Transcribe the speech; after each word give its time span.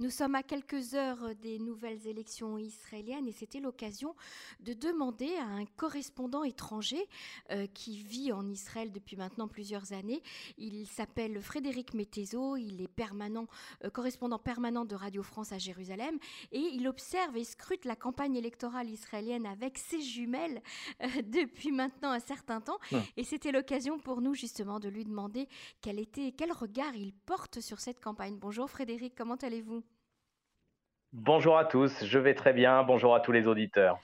Nous 0.00 0.10
sommes 0.10 0.36
à 0.36 0.44
quelques 0.44 0.94
heures 0.94 1.34
des 1.42 1.58
nouvelles 1.58 2.06
élections 2.06 2.56
israéliennes 2.56 3.26
et 3.26 3.32
c'était 3.32 3.58
l'occasion 3.58 4.14
de 4.60 4.72
demander 4.72 5.34
à 5.38 5.46
un 5.46 5.64
correspondant 5.66 6.44
étranger 6.44 7.04
euh, 7.50 7.66
qui 7.66 8.00
vit 8.00 8.30
en 8.30 8.48
Israël 8.48 8.92
depuis 8.92 9.16
maintenant 9.16 9.48
plusieurs 9.48 9.92
années. 9.92 10.22
Il 10.56 10.86
s'appelle 10.86 11.42
Frédéric 11.42 11.94
Mettezo, 11.94 12.56
il 12.56 12.80
est 12.80 12.86
permanent, 12.86 13.48
euh, 13.82 13.90
correspondant 13.90 14.38
permanent 14.38 14.84
de 14.84 14.94
Radio 14.94 15.24
France 15.24 15.50
à 15.50 15.58
Jérusalem 15.58 16.16
et 16.52 16.60
il 16.60 16.86
observe 16.86 17.36
et 17.36 17.42
scrute 17.42 17.84
la 17.84 17.96
campagne 17.96 18.36
électorale 18.36 18.88
israélienne 18.90 19.46
avec 19.46 19.78
ses 19.78 20.00
jumelles 20.00 20.62
euh, 21.02 21.08
depuis 21.24 21.72
maintenant 21.72 22.12
un 22.12 22.20
certain 22.20 22.60
temps. 22.60 22.78
Et 23.16 23.24
c'était 23.24 23.50
l'occasion 23.50 23.98
pour 23.98 24.20
nous 24.20 24.34
justement 24.34 24.78
de 24.78 24.88
lui 24.88 25.04
demander 25.04 25.48
quel 25.80 25.98
était, 25.98 26.30
quel 26.30 26.52
regard 26.52 26.94
il 26.94 27.12
porte 27.12 27.58
sur 27.58 27.80
cette 27.80 27.98
campagne. 27.98 28.38
Bonjour 28.38 28.70
Frédéric, 28.70 29.16
comment 29.16 29.34
allez-vous? 29.34 29.82
Bonjour 31.14 31.56
à 31.56 31.64
tous, 31.64 32.04
je 32.04 32.18
vais 32.18 32.34
très 32.34 32.52
bien. 32.52 32.82
Bonjour 32.82 33.14
à 33.14 33.20
tous 33.20 33.32
les 33.32 33.48
auditeurs. 33.48 33.98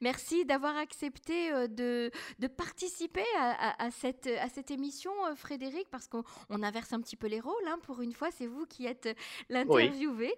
Merci 0.00 0.44
d'avoir 0.44 0.76
accepté 0.76 1.52
euh, 1.52 1.68
de, 1.68 2.10
de 2.40 2.46
participer 2.48 3.24
à, 3.36 3.90
cette, 3.90 4.28
à 4.40 4.48
cette 4.48 4.70
émission, 4.70 5.10
euh, 5.26 5.34
Frédéric, 5.36 5.88
parce 5.90 6.08
qu'on 6.08 6.22
inverse 6.50 6.92
un 6.92 7.00
petit 7.00 7.16
peu 7.16 7.28
les 7.28 7.40
rôles. 7.40 7.54
Hein, 7.68 7.78
pour 7.82 8.00
une 8.00 8.12
fois, 8.12 8.30
c'est 8.32 8.46
vous 8.46 8.66
qui 8.66 8.86
êtes 8.86 9.08
l'interviewé. 9.48 10.34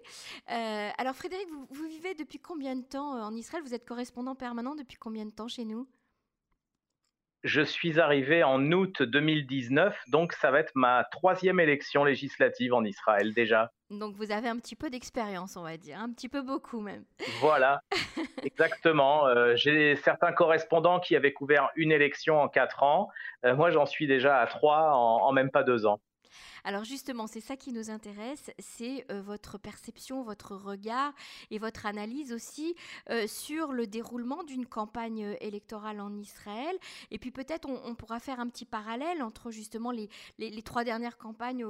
Euh, 0.51 0.89
alors, 0.97 1.15
Frédéric, 1.15 1.47
vous, 1.49 1.67
vous, 1.71 1.87
vivez 1.87 2.13
depuis 2.13 2.39
combien 2.39 2.75
de 2.75 2.83
temps 2.83 3.23
en 3.23 3.35
Israël? 3.35 3.63
Vous 3.63 3.73
êtes 3.73 3.85
correspondant 3.85 4.35
permanent 4.35 4.75
depuis 4.75 4.97
combien 4.97 5.25
de 5.25 5.31
temps 5.31 5.47
chez 5.47 5.65
nous? 5.65 5.87
Je 7.43 7.61
suis 7.61 7.99
arrivé 7.99 8.43
en 8.43 8.71
août 8.71 9.01
2019, 9.01 9.95
donc 10.07 10.33
ça 10.33 10.51
va 10.51 10.59
être 10.59 10.71
ma 10.75 11.03
troisième 11.11 11.59
élection 11.59 12.03
législative 12.03 12.73
en 12.73 12.83
Israël 12.83 13.33
déjà. 13.33 13.71
Donc 13.89 14.15
vous 14.15 14.31
avez 14.31 14.47
un 14.47 14.57
petit 14.57 14.75
peu 14.75 14.89
d'expérience, 14.89 15.57
on 15.57 15.63
va 15.63 15.77
dire, 15.77 15.99
un 15.99 16.11
petit 16.11 16.29
peu 16.29 16.41
beaucoup 16.41 16.79
même. 16.81 17.03
Voilà, 17.39 17.81
exactement. 18.43 19.27
Euh, 19.27 19.55
j'ai 19.55 19.95
certains 19.97 20.31
correspondants 20.31 20.99
qui 20.99 21.15
avaient 21.15 21.33
couvert 21.33 21.69
une 21.75 21.91
élection 21.91 22.39
en 22.39 22.47
quatre 22.47 22.83
ans. 22.83 23.09
Euh, 23.45 23.55
moi, 23.55 23.71
j'en 23.71 23.85
suis 23.85 24.07
déjà 24.07 24.39
à 24.39 24.47
trois 24.47 24.91
en 24.93 25.31
même 25.33 25.51
pas 25.51 25.63
deux 25.63 25.85
ans. 25.85 25.99
Alors 26.63 26.83
justement, 26.83 27.27
c'est 27.27 27.41
ça 27.41 27.57
qui 27.57 27.71
nous 27.71 27.89
intéresse, 27.89 28.51
c'est 28.59 29.05
euh, 29.11 29.21
votre 29.21 29.57
perception, 29.57 30.23
votre 30.23 30.55
regard 30.55 31.13
et 31.49 31.59
votre 31.59 31.85
analyse 31.85 32.33
aussi 32.33 32.75
euh, 33.09 33.27
sur 33.27 33.73
le 33.73 33.87
déroulement 33.87 34.43
d'une 34.43 34.65
campagne 34.65 35.25
euh, 35.25 35.35
électorale 35.41 35.99
en 35.99 36.13
Israël. 36.15 36.75
Et 37.09 37.17
puis 37.17 37.31
peut-être 37.31 37.67
on, 37.69 37.95
pourra 37.95 38.19
faire 38.19 38.39
un 38.39 38.47
petit 38.47 38.65
parallèle 38.65 39.21
entre 39.21 39.51
justement 39.51 39.91
les, 39.91 40.09
trois 40.63 40.83
dernières 40.83 41.17
campagnes, 41.17 41.65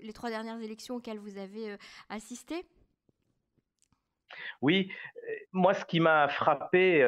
les 0.00 0.12
trois 0.12 0.30
dernières 0.30 0.60
élections 0.60 0.96
auxquelles 0.96 1.18
vous 1.18 1.38
avez 1.38 1.76
assisté. 2.08 2.64
Oui, 4.60 4.90
moi, 5.52 5.74
ce 5.74 5.84
qui 5.84 6.00
m'a 6.00 6.28
frappé 6.28 7.04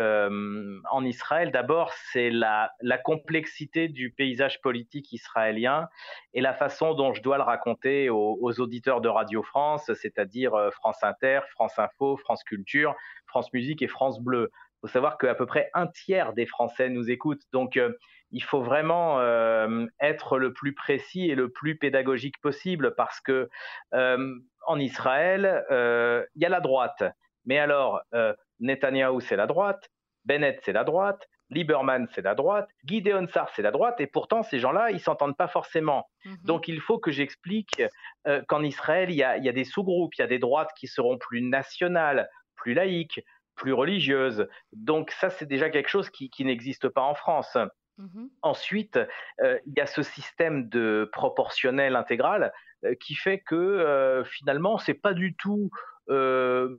en 0.90 1.04
Israël, 1.04 1.50
d'abord, 1.50 1.92
c'est 2.12 2.30
la, 2.30 2.70
complexité 3.04 3.88
du 3.88 4.10
paysage 4.10 4.60
politique 4.60 5.12
israélien 5.12 5.88
et 6.32 6.40
la 6.40 6.54
façon 6.54 6.94
dont 6.94 7.12
je 7.12 7.22
dois 7.22 7.36
le 7.36 7.42
raconter 7.42 8.08
aux, 8.10 8.60
auditeurs 8.60 9.00
de 9.00 9.08
Radio 9.08 9.42
France, 9.42 9.92
c'est-à-dire 9.94 10.52
France 10.72 11.02
Inter, 11.02 11.40
France 11.50 11.78
Info, 11.78 12.16
France 12.16 12.44
Culture, 12.44 12.94
France 13.26 13.52
Musique 13.52 13.82
et 13.82 13.88
France 13.88 14.20
Bleu. 14.20 14.50
Il 14.52 14.88
faut 14.88 14.92
savoir 14.92 15.18
qu'à 15.18 15.34
peu 15.34 15.46
près 15.46 15.70
un 15.74 15.86
tiers 15.86 16.34
des 16.34 16.46
Français 16.46 16.88
nous 16.90 17.10
écoutent. 17.10 17.42
Donc, 17.52 17.78
il 18.30 18.42
faut 18.42 18.62
vraiment 18.62 19.20
être 20.00 20.38
le 20.38 20.52
plus 20.52 20.74
précis 20.74 21.30
et 21.30 21.34
le 21.34 21.50
plus 21.50 21.76
pédagogique 21.76 22.40
possible 22.40 22.94
parce 22.96 23.20
que 23.20 23.48
en 24.66 24.78
Israël, 24.78 25.64
il 25.70 26.42
y 26.42 26.44
a 26.44 26.48
la 26.48 26.60
droite 26.60 27.02
mais 27.44 27.58
alors, 27.58 28.02
euh, 28.14 28.34
Netanyahou, 28.60 29.20
c'est 29.20 29.36
la 29.36 29.46
droite, 29.46 29.88
Bennett, 30.24 30.60
c'est 30.64 30.72
la 30.72 30.84
droite, 30.84 31.28
Lieberman, 31.50 32.08
c'est 32.14 32.22
la 32.22 32.34
droite, 32.34 32.68
Gideon 32.84 33.26
Sar, 33.28 33.50
c'est 33.54 33.62
la 33.62 33.70
droite, 33.70 34.00
et 34.00 34.06
pourtant, 34.06 34.42
ces 34.42 34.58
gens-là, 34.58 34.90
ils 34.90 35.00
s'entendent 35.00 35.36
pas 35.36 35.48
forcément. 35.48 36.08
Mhm. 36.24 36.36
Donc, 36.44 36.68
il 36.68 36.80
faut 36.80 36.98
que 36.98 37.10
j'explique 37.10 37.82
euh, 38.26 38.42
qu'en 38.48 38.62
Israël, 38.62 39.10
il 39.10 39.16
y, 39.16 39.22
a, 39.22 39.38
des 39.38 39.64
sous-groupes, 39.64 40.14
il 40.16 40.22
y 40.22 40.24
a 40.24 40.26
des 40.28 40.38
droites 40.38 40.70
qui 40.76 40.86
seront 40.86 41.18
plus 41.18 41.42
nationales, 41.42 42.28
plus 42.56 42.74
laïques, 42.74 43.22
plus 43.56 43.72
religieuses. 43.72 44.48
Donc, 44.72 45.10
ça, 45.10 45.30
c'est 45.30 45.46
déjà 45.46 45.68
quelque 45.68 45.88
chose 45.88 46.10
qui, 46.10 46.30
n'existe 46.40 46.88
pas 46.88 47.02
en 47.02 47.14
France. 47.14 47.56
Mhm. 47.98 48.30
Ensuite, 48.42 48.98
euh, 49.40 49.58
il 49.66 49.74
y 49.76 49.80
a 49.80 49.86
ce 49.86 50.02
système 50.02 50.68
de 50.68 51.08
proportionnel 51.12 51.96
intégral 51.96 52.52
qui 53.00 53.14
fait 53.14 53.38
que 53.38 54.22
finalement, 54.26 54.76
c'est 54.76 54.92
pas 54.92 55.14
du 55.14 55.34
euh, 56.10 56.76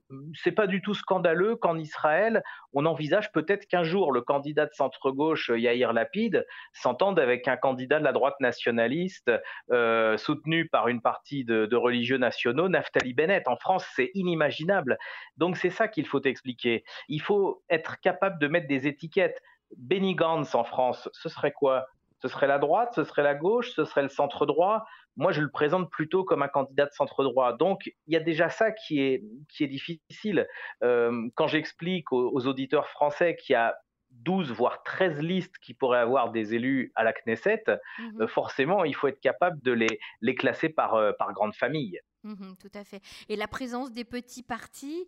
pas 0.56 0.68
du 0.68 0.82
tout 0.82 0.94
scandaleux 0.94 1.56
qu'en 1.56 1.78
Israël, 1.78 2.44
on 2.74 2.86
envisage 2.86 3.32
peut-être 3.32 3.66
qu'un 3.66 3.84
jour 3.84 4.12
le 4.12 4.22
candidat 4.22 4.66
de 4.66 4.74
centre-gauche 4.74 5.50
Yair 5.50 5.94
Lapid 5.94 6.46
s'entende 6.74 7.20
avec 7.20 7.48
un 7.48 7.58
candidat 7.58 8.00
de 8.00 8.04
la 8.04 8.14
droite 8.14 8.40
nationaliste 8.40 9.32
euh, 9.72 10.18
soutenu 10.18 10.68
par 10.70 10.88
une 10.88 11.02
partie 11.02 11.44
de, 11.44 11.76
religieux 11.76 12.18
nationaux, 12.18 12.70
Naftali 12.70 13.14
Bennett. 13.14 13.48
En 13.48 13.58
France, 13.58 13.86
c'est 13.96 14.12
inimaginable. 14.14 14.98
Donc 15.38 15.58
c'est 15.58 15.70
ça 15.70 15.88
qu'il 15.88 16.06
faut 16.06 16.22
expliquer. 16.22 16.84
Il 17.10 17.22
faut 17.22 17.64
être 17.70 18.00
capable 18.00 18.40
de 18.40 18.48
mettre 18.48 18.68
des 18.68 18.88
étiquettes. 18.88 19.42
Benny 19.78 20.16
Gantz 20.16 20.56
en 20.56 20.64
France, 20.64 21.10
ce 21.14 21.30
serait 21.30 21.52
quoi? 21.52 21.86
Ce 22.22 22.28
serait 22.28 22.48
la 22.48 22.60
droite, 22.60 22.94
ce 22.96 23.04
serait 23.04 23.24
la 23.24 23.36
gauche, 23.36 23.72
ce 23.74 23.86
serait 23.86 24.02
le 24.02 24.10
centre 24.10 24.46
droit? 24.46 24.86
Moi, 25.18 25.32
je 25.32 25.42
le 25.42 25.50
présente 25.50 25.90
plutôt 25.90 26.24
comme 26.24 26.42
un 26.42 26.48
candidat 26.48 26.86
de 26.86 26.92
centre 26.92 27.24
droit. 27.24 27.54
Donc, 27.54 27.86
il 27.86 28.14
y 28.14 28.18
a 28.18 28.20
déjà 28.20 28.50
ça 28.50 28.72
qui 28.72 29.02
est, 29.02 29.24
qui 29.50 29.64
est 29.64 29.68
difficile. 29.68 30.48
Euh, 30.84 31.30
quand 31.36 31.48
j'explique 31.48 32.12
aux, 32.12 32.48
auditeurs 32.48 32.90
français 32.90 33.36
qu'il 33.36 33.54
y 33.54 33.56
a 33.56 33.76
12 34.12 34.52
voire 34.52 34.82
13 34.84 35.22
listes 35.22 35.58
qui 35.60 35.74
pourraient 35.74 36.00
avoir 36.00 36.32
des 36.32 36.56
élus 36.56 36.92
à 36.96 37.04
la 37.04 37.14
Knesset, 37.14 37.64
mmh 37.68 38.22
euh, 38.22 38.28
forcément, 38.28 38.86
il 38.86 38.96
faut 38.96 39.08
être 39.08 39.20
capable 39.20 39.62
de 39.62 39.72
les, 39.72 40.00
les 40.22 40.36
classer 40.36 40.70
par, 40.70 40.96
euh, 40.96 41.12
par 41.18 41.34
grande 41.34 41.54
famille. 41.54 42.00
Mmh 42.26 42.56
tout 42.60 42.72
à 42.74 42.84
fait. 42.84 43.02
Et 43.30 43.36
la 43.36 43.48
présence 43.48 43.92
des 43.92 44.04
petits 44.04 44.44
partis 44.44 45.08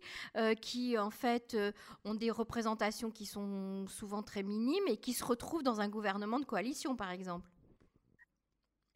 qui, 0.60 0.96
en 0.96 1.10
fait, 1.10 1.56
ont 2.04 2.14
des 2.14 2.30
représentations 2.30 3.10
qui 3.10 3.26
sont 3.26 3.86
souvent 3.88 4.22
très 4.22 4.42
minimes 4.42 4.86
et 4.86 4.96
qui 4.96 5.12
se 5.12 5.24
retrouvent 5.24 5.62
dans 5.64 5.80
un 5.80 5.88
gouvernement 5.88 6.38
de 6.38 6.44
coalition, 6.44 6.94
par 6.96 7.10
exemple. 7.10 7.48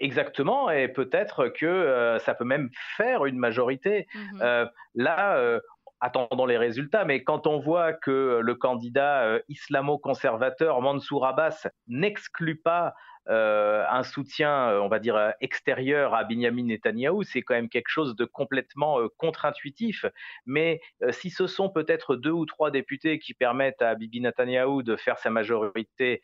Exactement, 0.03 0.69
et 0.69 0.89
peut-être 0.89 1.47
que 1.49 1.65
euh, 1.65 2.19
ça 2.19 2.35
peut 2.35 2.45
même 2.45 2.71
faire 2.97 3.25
une 3.25 3.39
majorité. 3.39 4.09
Mmh 4.13 4.41
euh, 4.43 4.67
là, 4.97 5.37
euh, 5.37 5.61
attendons 6.01 6.45
les 6.45 6.59
résultats, 6.59 7.05
mais 7.05 7.23
quand 7.23 7.47
on 7.47 7.61
voit 7.61 7.93
que 7.93 8.41
le 8.43 8.55
candidat 8.57 9.39
islamo-conservateur 9.49 10.81
Mansour 10.81 11.25
Abbas 11.25 11.69
n'exclut 11.87 12.57
pas 12.57 12.95
euh, 13.29 13.85
un 13.89 14.03
soutien, 14.03 14.71
euh, 14.71 14.81
on 14.81 14.89
va 14.89 14.99
dire, 14.99 15.15
euh, 15.15 15.31
extérieur 15.41 16.15
à 16.15 16.25
Benjamin 16.25 16.65
Netanyahou, 16.65 17.23
c'est 17.23 17.43
quand 17.43 17.55
même 17.55 17.69
quelque 17.69 17.89
chose 17.89 18.17
de 18.17 18.25
complètement 18.25 18.99
contre-intuitif. 19.17 20.05
Mais 20.47 20.81
si 21.11 21.31
ce 21.31 21.47
sont 21.47 21.69
peut-être 21.69 22.17
deux 22.17 22.31
ou 22.31 22.47
trois 22.47 22.71
députés 22.71 23.19
qui 23.19 23.35
permettent 23.35 23.83
à 23.83 23.95
Bibi 23.95 24.21
Netanyahou 24.21 24.83
de 24.83 24.97
faire 24.97 25.19
sa 25.19 25.31
majorité, 25.31 26.23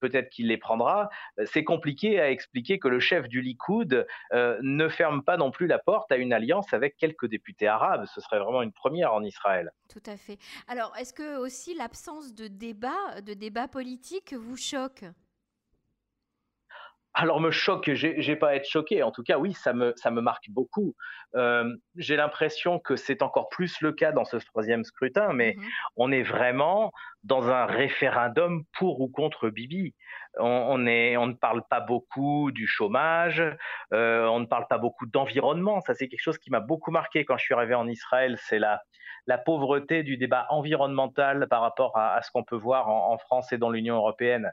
peut-être 0.00 0.28
qu'il 0.30 0.48
les 0.48 0.56
prendra. 0.56 1.08
C'est 1.44 1.64
compliqué 1.64 2.20
à 2.20 2.30
expliquer 2.30 2.78
que 2.78 2.88
le 2.88 3.00
chef 3.00 3.28
du 3.28 3.40
Likoud 3.40 4.06
ne 4.32 4.88
ferme 4.88 5.22
pas 5.22 5.36
non 5.36 5.50
plus 5.50 5.66
la 5.66 5.78
porte 5.78 6.10
à 6.12 6.16
une 6.16 6.32
alliance 6.32 6.72
avec 6.72 6.96
quelques 6.96 7.26
députés 7.26 7.68
arabes. 7.68 8.06
Ce 8.06 8.20
serait 8.20 8.38
vraiment 8.38 8.62
une 8.62 8.72
première 8.72 9.12
en 9.12 9.22
Israël. 9.22 9.72
Tout 9.88 10.02
à 10.06 10.16
fait. 10.16 10.38
Alors, 10.66 10.94
est-ce 10.98 11.12
que 11.12 11.38
aussi 11.38 11.74
l'absence 11.74 12.34
de 12.34 12.48
débat, 12.48 13.20
de 13.24 13.34
débat 13.34 13.68
politique 13.68 14.34
vous 14.34 14.56
choque? 14.56 15.04
Alors 17.18 17.40
me 17.40 17.50
choque, 17.50 17.90
j'ai 17.94 18.36
pas 18.36 18.50
à 18.50 18.54
être 18.54 18.68
choqué. 18.68 19.02
En 19.02 19.10
tout 19.10 19.24
cas, 19.24 19.38
oui, 19.38 19.52
ça 19.52 19.72
me, 19.72 19.92
ça 19.96 20.12
me 20.12 20.20
marque 20.20 20.48
beaucoup. 20.50 20.94
Euh, 21.34 21.68
j'ai 21.96 22.14
l'impression 22.14 22.78
que 22.78 22.94
c'est 22.94 23.22
encore 23.22 23.48
plus 23.48 23.80
le 23.80 23.90
cas 23.90 24.12
dans 24.12 24.24
ce 24.24 24.36
troisième 24.36 24.84
scrutin, 24.84 25.32
mais 25.32 25.54
mmh 25.56 25.62
on 25.96 26.12
est 26.12 26.22
vraiment 26.22 26.92
dans 27.24 27.50
un 27.50 27.66
référendum 27.66 28.62
pour 28.78 29.00
ou 29.00 29.08
contre 29.08 29.48
Bibi. 29.48 29.96
On, 30.38 30.86
est, 30.86 31.16
on 31.16 31.26
ne 31.26 31.32
parle 31.32 31.64
pas 31.68 31.80
beaucoup 31.80 32.52
du 32.52 32.68
chômage, 32.68 33.42
euh, 33.92 34.26
on 34.26 34.38
ne 34.38 34.46
parle 34.46 34.68
pas 34.68 34.78
beaucoup 34.78 35.06
d'environnement. 35.06 35.80
Ça, 35.80 35.94
c'est 35.94 36.06
quelque 36.06 36.22
chose 36.22 36.38
qui 36.38 36.50
m'a 36.50 36.60
beaucoup 36.60 36.92
marqué 36.92 37.24
quand 37.24 37.36
je 37.36 37.44
suis 37.44 37.54
arrivé 37.54 37.74
en 37.74 37.88
Israël. 37.88 38.38
C'est 38.40 38.60
la, 38.60 38.80
la 39.26 39.38
pauvreté 39.38 40.04
du 40.04 40.16
débat 40.16 40.46
environnemental 40.50 41.48
par 41.48 41.62
rapport 41.62 41.98
à, 41.98 42.22
ce 42.22 42.30
qu'on 42.30 42.44
peut 42.44 42.56
voir 42.56 42.88
en 42.88 43.18
France 43.18 43.52
et 43.52 43.58
dans 43.58 43.70
l'Union 43.70 43.96
européenne 43.96 44.52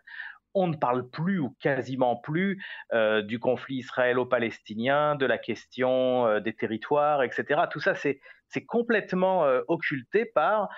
on 0.56 0.68
ne 0.68 0.76
parle 0.76 1.08
plus 1.10 1.40
ou 1.40 1.56
quasiment 1.60 2.16
plus 2.16 2.64
euh, 2.94 3.22
du 3.22 3.40
conflit 3.40 3.78
israélo-palestinien, 3.78 5.16
de 5.16 5.26
la 5.26 5.38
question 5.38 6.26
euh, 6.26 6.40
des 6.40 6.54
territoires, 6.54 7.22
etc. 7.24 7.62
Tout 7.70 7.82
ça, 7.82 7.94
c'est 7.94 8.20
complètement 8.66 9.44
euh, 9.44 9.62
occulté 9.68 10.26
par 10.26 10.70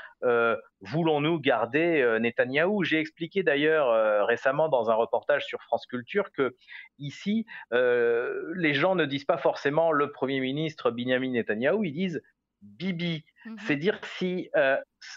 voulons-nous 0.82 1.40
garder 1.40 2.18
Netanyahou? 2.20 2.84
J'ai 2.84 3.00
expliqué 3.00 3.44
d'ailleurs 3.44 4.26
récemment 4.26 4.68
dans 4.68 4.90
un 4.90 4.96
reportage 4.96 5.46
sur 5.46 5.62
France 5.62 5.86
Culture 5.86 6.32
que 6.32 6.56
ici, 6.98 7.46
les 7.72 8.74
gens 8.74 8.96
ne 8.96 9.06
disent 9.06 9.26
pas 9.26 9.38
forcément 9.38 9.92
le 9.92 10.12
Premier 10.12 10.40
ministre 10.40 10.90
Benjamin 10.90 11.32
Netanyahou, 11.32 11.84
ils 11.84 11.94
disent 11.94 12.22
Bibi. 12.62 13.26
Mmh 13.46 13.56
C'est 13.60 13.76
dire 13.76 14.00
si, 14.04 14.50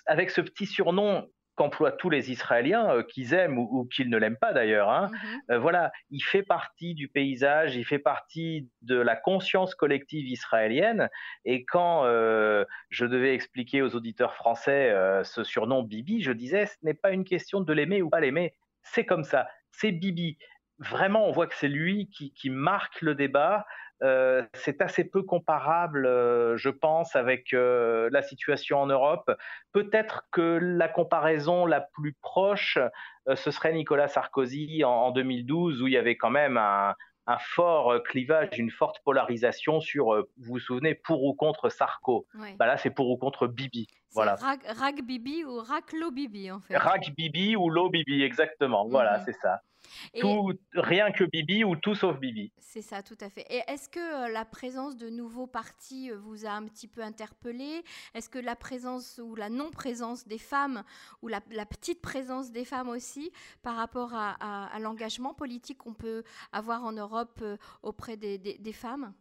avec 0.04 0.30
ce 0.30 0.42
petit 0.42 0.66
surnom 0.66 1.26
qu'emploient 1.60 1.92
tous 1.92 2.08
les 2.08 2.30
Israéliens, 2.30 3.02
qu'ils 3.02 3.34
aiment 3.34 3.58
ou, 3.58 3.84
qu'ils 3.84 4.08
ne 4.08 4.16
l'aiment 4.16 4.38
pas 4.38 4.54
d'ailleurs. 4.54 4.88
Hein, 4.88 5.10
mmh 5.12 5.56
voilà, 5.56 5.92
il 6.08 6.22
fait 6.22 6.42
partie 6.42 6.94
du 6.94 7.08
paysage, 7.08 7.76
il 7.76 7.84
fait 7.84 7.98
partie 7.98 8.70
de 8.80 8.96
la 8.96 9.14
conscience 9.14 9.74
collective 9.74 10.26
israélienne. 10.26 11.10
Et 11.44 11.66
quand 11.66 12.04
je 12.04 13.04
devais 13.04 13.34
expliquer 13.34 13.82
aux 13.82 13.94
auditeurs 13.94 14.34
français 14.34 14.94
ce 15.22 15.44
surnom 15.44 15.82
Bibi, 15.82 16.22
je 16.22 16.32
disais, 16.32 16.64
ce 16.64 16.76
n'est 16.82 16.94
pas 16.94 17.10
une 17.10 17.24
question 17.24 17.60
de 17.60 17.72
l'aimer 17.74 18.00
ou 18.00 18.08
pas 18.08 18.20
l'aimer, 18.20 18.54
c'est 18.82 19.04
comme 19.04 19.24
ça, 19.24 19.46
c'est 19.70 19.92
Bibi. 19.92 20.38
Vraiment, 20.78 21.28
on 21.28 21.30
voit 21.30 21.46
que 21.46 21.54
c'est 21.56 21.68
lui 21.68 22.08
qui, 22.08 22.32
qui 22.32 22.48
marque 22.48 23.02
le 23.02 23.14
débat. 23.14 23.66
Euh, 24.02 24.42
c'est 24.54 24.80
assez 24.80 25.04
peu 25.04 25.22
comparable, 25.22 26.06
euh, 26.06 26.56
je 26.56 26.70
pense, 26.70 27.16
avec 27.16 27.52
euh, 27.52 28.08
la 28.12 28.22
situation 28.22 28.80
en 28.80 28.86
Europe. 28.86 29.30
Peut-être 29.72 30.26
que 30.30 30.58
la 30.60 30.88
comparaison 30.88 31.66
la 31.66 31.80
plus 31.80 32.14
proche, 32.14 32.78
ce 33.34 33.50
serait 33.50 33.72
Nicolas 33.72 34.08
Sarkozy 34.08 34.84
en, 34.84 35.10
2012, 35.10 35.82
où 35.82 35.86
il 35.86 35.92
y 35.92 35.98
avait 35.98 36.16
quand 36.16 36.30
même 36.30 36.56
un, 36.56 36.94
fort 37.38 38.02
clivage, 38.02 38.58
une 38.58 38.72
forte 38.72 38.98
polarisation 39.04 39.80
sur, 39.80 40.16
vous 40.16 40.54
vous 40.54 40.58
souvenez, 40.58 40.96
pour 40.96 41.22
ou 41.22 41.32
contre 41.32 41.68
Sarko. 41.68 42.26
Bah 42.58 42.66
là, 42.66 42.76
c'est 42.76 42.90
pour 42.90 43.08
ou 43.08 43.16
contre 43.16 43.46
Bibi. 43.46 43.86
Voilà. 44.14 44.34
Rag, 44.34 45.02
Bibi 45.04 45.44
ou 45.44 45.62
Lo 45.92 46.10
Bibi, 46.10 46.50
en 46.50 46.58
fait. 46.58 46.76
Rag 46.76 47.14
Bibi 47.16 47.54
ou 47.54 47.70
Lo 47.70 47.88
Bibi, 47.88 48.24
exactement. 48.24 48.88
Voilà, 48.88 49.18
mhm. 49.18 49.24
c'est 49.26 49.36
ça 49.40 49.60
rien 50.74 51.12
que 51.12 51.24
Bibi 51.24 51.64
ou 51.64 51.76
tout 51.76 51.94
sauf 51.94 52.18
Bibi. 52.18 52.52
C'est 52.58 52.82
ça, 52.82 53.02
tout 53.02 53.16
à 53.20 53.28
fait. 53.28 53.44
Et 53.50 53.62
est-ce 53.66 53.88
que 53.88 53.98
euh, 53.98 54.28
la 54.28 54.44
présence 54.44 54.96
de 54.96 55.08
nouveaux 55.08 55.48
partis 55.48 56.10
euh, 56.10 56.16
vous 56.18 56.46
a 56.46 56.50
un 56.50 56.64
petit 56.66 56.86
peu 56.86 57.02
interpellé? 57.02 57.82
Est-ce 58.14 58.30
que 58.30 58.38
la 58.38 58.54
présence 58.54 59.20
ou 59.22 59.34
la 59.34 59.48
non-présence 59.48 60.28
des 60.28 60.38
femmes, 60.38 60.84
ou 61.22 61.28
la, 61.28 61.40
petite 61.40 62.00
présence 62.00 62.52
des 62.52 62.64
femmes 62.64 62.88
aussi, 62.88 63.32
par 63.62 63.74
rapport 63.74 64.14
à, 64.14 64.78
l'engagement 64.78 65.34
politique 65.34 65.78
qu'on 65.78 65.94
peut 65.94 66.22
avoir 66.52 66.84
en 66.84 66.92
Europe 66.92 67.40
euh, 67.42 67.56
auprès 67.82 68.16
des 68.16 68.72
femmes? 68.72 69.12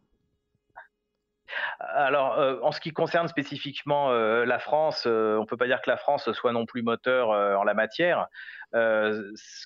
Alors, 1.80 2.38
euh, 2.38 2.60
en 2.62 2.72
ce 2.72 2.80
qui 2.80 2.92
concerne 2.92 3.28
spécifiquement 3.28 4.12
euh, 4.12 4.46
la 4.46 4.60
France, 4.60 5.06
euh, 5.08 5.38
on 5.38 5.42
ne 5.42 5.46
peut 5.46 5.58
pas 5.58 5.66
dire 5.66 5.82
que 5.82 5.90
la 5.90 5.98
France 5.98 6.32
soit 6.34 6.52
non 6.52 6.66
plus 6.66 6.82
moteur 6.82 7.30
en 7.30 7.64
la 7.64 7.74
matière, 7.74 8.28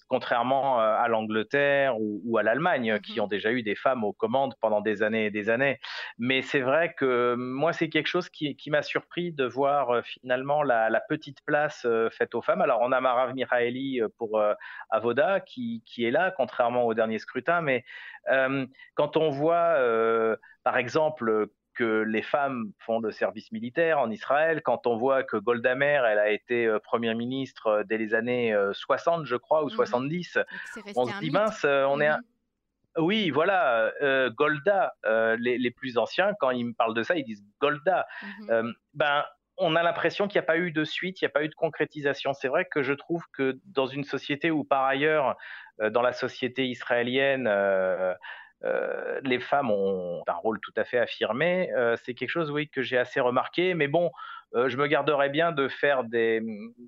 contrairement 0.07 0.79
à 0.79 1.07
l'Angleterre 1.07 1.95
ou, 1.99 2.37
à 2.37 2.43
l'Allemagne, 2.43 2.99
qui 2.99 3.17
mhm. 3.17 3.25
ont 3.25 3.27
déjà 3.27 3.51
eu 3.51 3.63
des 3.63 3.75
femmes 3.75 4.03
aux 4.03 4.13
commandes 4.13 4.53
pendant 4.61 4.81
des 4.81 5.03
années 5.03 5.25
et 5.25 5.31
des 5.31 5.49
années. 5.49 5.79
Mais 6.17 6.41
c'est 6.41 6.61
vrai 6.61 6.93
que 6.93 7.35
moi, 7.35 7.73
c'est 7.73 7.89
quelque 7.89 8.07
chose 8.07 8.29
qui, 8.29 8.57
m'a 8.67 8.81
surpris 8.81 9.31
de 9.31 9.45
voir 9.45 10.03
finalement 10.03 10.63
la, 10.63 11.01
petite 11.09 11.39
place 11.45 11.85
faite 12.11 12.33
aux 12.33 12.41
femmes. 12.41 12.61
Alors, 12.61 12.79
on 12.81 12.91
a 12.91 13.01
Marav 13.01 13.33
Miraeli 13.33 14.01
pour 14.17 14.41
Avoda, 14.89 15.39
qui, 15.41 15.83
qui, 15.85 16.05
est 16.05 16.11
là, 16.11 16.31
contrairement 16.31 16.85
au 16.85 16.93
dernier 16.93 17.19
scrutin, 17.19 17.61
mais 17.61 17.83
quand 18.95 19.17
on 19.17 19.29
voit, 19.29 19.77
par 20.63 20.77
exemple, 20.77 21.49
que 21.73 22.03
les 22.03 22.21
femmes 22.21 22.71
font 22.79 22.99
le 22.99 23.11
service 23.11 23.51
militaire 23.51 23.99
en 23.99 24.09
Israël, 24.09 24.61
quand 24.61 24.87
on 24.87 24.97
voit 24.97 25.23
que 25.23 25.37
Golda 25.37 25.75
Meir, 25.75 26.05
elle 26.05 26.19
a 26.19 26.29
été 26.29 26.65
euh, 26.65 26.79
première 26.79 27.15
ministre 27.15 27.67
euh, 27.67 27.83
dès 27.83 27.97
les 27.97 28.13
années 28.13 28.55
60, 28.73 28.92
euh, 28.95 29.25
je 29.25 29.35
crois, 29.35 29.63
ou 29.63 29.69
70, 29.69 30.37
mmh 30.37 30.81
on 30.95 31.05
se 31.05 31.19
dit 31.19 31.31
mince, 31.31 31.63
on 31.65 31.99
est 32.01 32.07
un... 32.07 32.17
Mmh 32.17 32.23
oui, 32.99 33.31
voilà, 33.31 33.91
Golda, 34.37 34.93
les, 35.39 35.71
plus 35.71 35.97
anciens, 35.97 36.33
quand 36.39 36.51
ils 36.51 36.65
me 36.65 36.73
parlent 36.73 36.93
de 36.93 37.01
ça, 37.01 37.15
ils 37.15 37.23
disent 37.23 37.43
Golda. 37.59 38.05
Mmh 38.21 38.71
ben, 38.93 39.25
on 39.57 39.75
a 39.75 39.81
l'impression 39.81 40.27
qu'il 40.27 40.39
n'y 40.39 40.43
a 40.43 40.47
pas 40.47 40.57
eu 40.57 40.71
de 40.71 40.83
suite, 40.83 41.19
il 41.19 41.25
n'y 41.25 41.27
a 41.27 41.31
pas 41.31 41.43
eu 41.43 41.49
de 41.49 41.55
concrétisation. 41.55 42.33
C'est 42.33 42.47
vrai 42.47 42.65
que 42.65 42.83
je 42.83 42.93
trouve 42.93 43.23
que 43.33 43.59
dans 43.65 43.87
une 43.87 44.03
société 44.03 44.51
où, 44.51 44.63
par 44.63 44.83
ailleurs, 44.83 45.37
dans 45.79 46.03
la 46.03 46.13
société 46.13 46.67
israélienne, 46.67 47.47
euh, 48.65 49.19
les 49.23 49.39
femmes 49.39 49.71
ont 49.71 50.23
un 50.27 50.33
rôle 50.33 50.59
tout 50.61 50.73
à 50.77 50.83
fait 50.83 50.97
affirmé. 50.97 51.71
Euh, 51.73 51.95
c'est 52.03 52.13
quelque 52.13 52.29
chose, 52.29 52.49
oui, 52.49 52.69
que 52.69 52.81
j'ai 52.81 52.97
assez 52.97 53.19
remarqué. 53.19 53.73
Mais 53.73 53.87
bon, 53.87 54.11
euh, 54.55 54.69
je 54.69 54.77
me 54.77 54.87
garderais 54.87 55.29
bien 55.29 55.51
de 55.51 55.67
faire 55.67 56.03
des, 56.03 56.41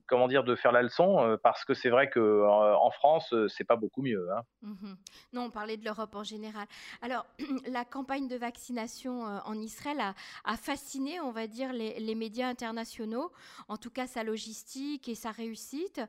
comment 0.07 0.27
dire, 0.27 0.43
de 0.43 0.55
faire 0.55 0.71
la 0.71 0.83
leçon 0.83 1.19
euh, 1.19 1.37
parce 1.37 1.65
que 1.65 1.73
c'est 1.73 1.89
vrai 1.89 2.09
que 2.09 2.19
euh, 2.19 2.75
en 2.75 2.91
France, 2.91 3.33
c'est 3.47 3.63
pas 3.63 3.75
beaucoup 3.75 4.01
mieux. 4.01 4.27
Hein. 4.31 4.41
Mmh 4.61 4.93
non, 5.33 5.45
on 5.45 5.49
parlait 5.49 5.75
de 5.75 5.83
l'Europe 5.83 6.15
en 6.15 6.23
général. 6.23 6.65
Alors, 7.01 7.25
la 7.67 7.83
campagne 7.83 8.27
de 8.27 8.37
vaccination 8.37 9.23
en 9.23 9.55
Israël 9.55 9.97
a, 10.45 10.57
fasciné, 10.57 11.19
on 11.19 11.31
va 11.31 11.47
dire, 11.47 11.73
les, 11.73 12.15
médias 12.15 12.47
internationaux, 12.47 13.31
en 13.67 13.75
tout 13.75 13.89
cas 13.89 14.07
sa 14.07 14.23
logistique 14.23 15.09
et 15.09 15.15
sa 15.15 15.31
réussite. 15.31 16.01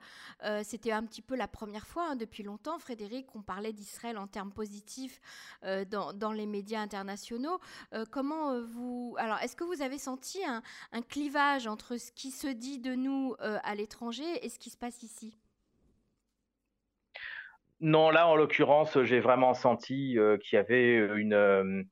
C'était 0.62 0.92
un 0.92 1.04
petit 1.04 1.22
peu 1.22 1.34
la 1.34 1.48
première 1.48 1.86
fois 1.86 2.10
hein, 2.10 2.16
depuis 2.16 2.44
longtemps, 2.44 2.78
Frédéric, 2.78 3.26
qu'on 3.26 3.42
parlait 3.42 3.72
d'Israël 3.72 4.16
en 4.16 4.28
termes 4.28 4.52
positifs 4.52 5.20
dans, 5.62 6.32
les 6.32 6.46
médias 6.46 6.80
internationaux. 6.80 7.58
comment 8.12 8.60
vous, 8.60 9.16
alors, 9.18 9.38
est-ce 9.38 9.56
que 9.56 9.64
vous 9.64 9.82
avez 9.82 9.98
senti 9.98 10.40
un 10.44 11.02
clivage 11.02 11.45
entre 11.68 11.96
ce 11.96 12.12
qui 12.12 12.30
se 12.30 12.48
dit 12.48 12.78
de 12.78 12.94
nous 12.94 13.34
euh, 13.40 13.58
à 13.62 13.74
l'étranger 13.74 14.24
et 14.42 14.48
ce 14.48 14.58
qui 14.58 14.70
se 14.70 14.76
passe 14.76 15.02
ici? 15.02 15.36
Non, 17.80 18.10
là, 18.10 18.26
en 18.26 18.36
l'occurrence, 18.36 19.00
j'ai 19.02 19.20
vraiment 19.20 19.54
senti 19.54 20.18
euh, 20.18 20.38
qu'il 20.38 20.56
y 20.56 20.58
avait 20.58 20.96
une 20.96 21.34
euh, 21.34 21.82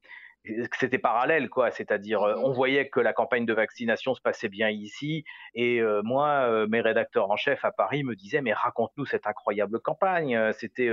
que 0.45 0.77
c'était 0.79 0.99
parallèle, 0.99 1.49
quoi. 1.49 1.71
C'est-à-dire, 1.71 2.21
on 2.21 2.51
mmh 2.51 2.55
voyait 2.55 2.89
que 2.89 3.01
la 3.01 3.13
campagne 3.13 3.47
de 3.47 3.55
vaccination 3.55 4.15
se 4.15 4.21
passait 4.21 4.51
bien 4.51 4.69
ici, 4.69 5.25
et 5.55 5.81
moi, 6.03 6.67
mes 6.67 6.83
rédacteurs 6.83 7.31
en 7.31 7.37
chef 7.37 7.65
à 7.65 7.73
Paris 7.73 8.05
me 8.05 8.15
disaient, 8.15 8.43
mais 8.43 8.53
raconte-nous 8.53 9.07
cette 9.07 9.27
incroyable 9.27 9.81
campagne. 9.81 10.39
C'était 10.53 10.91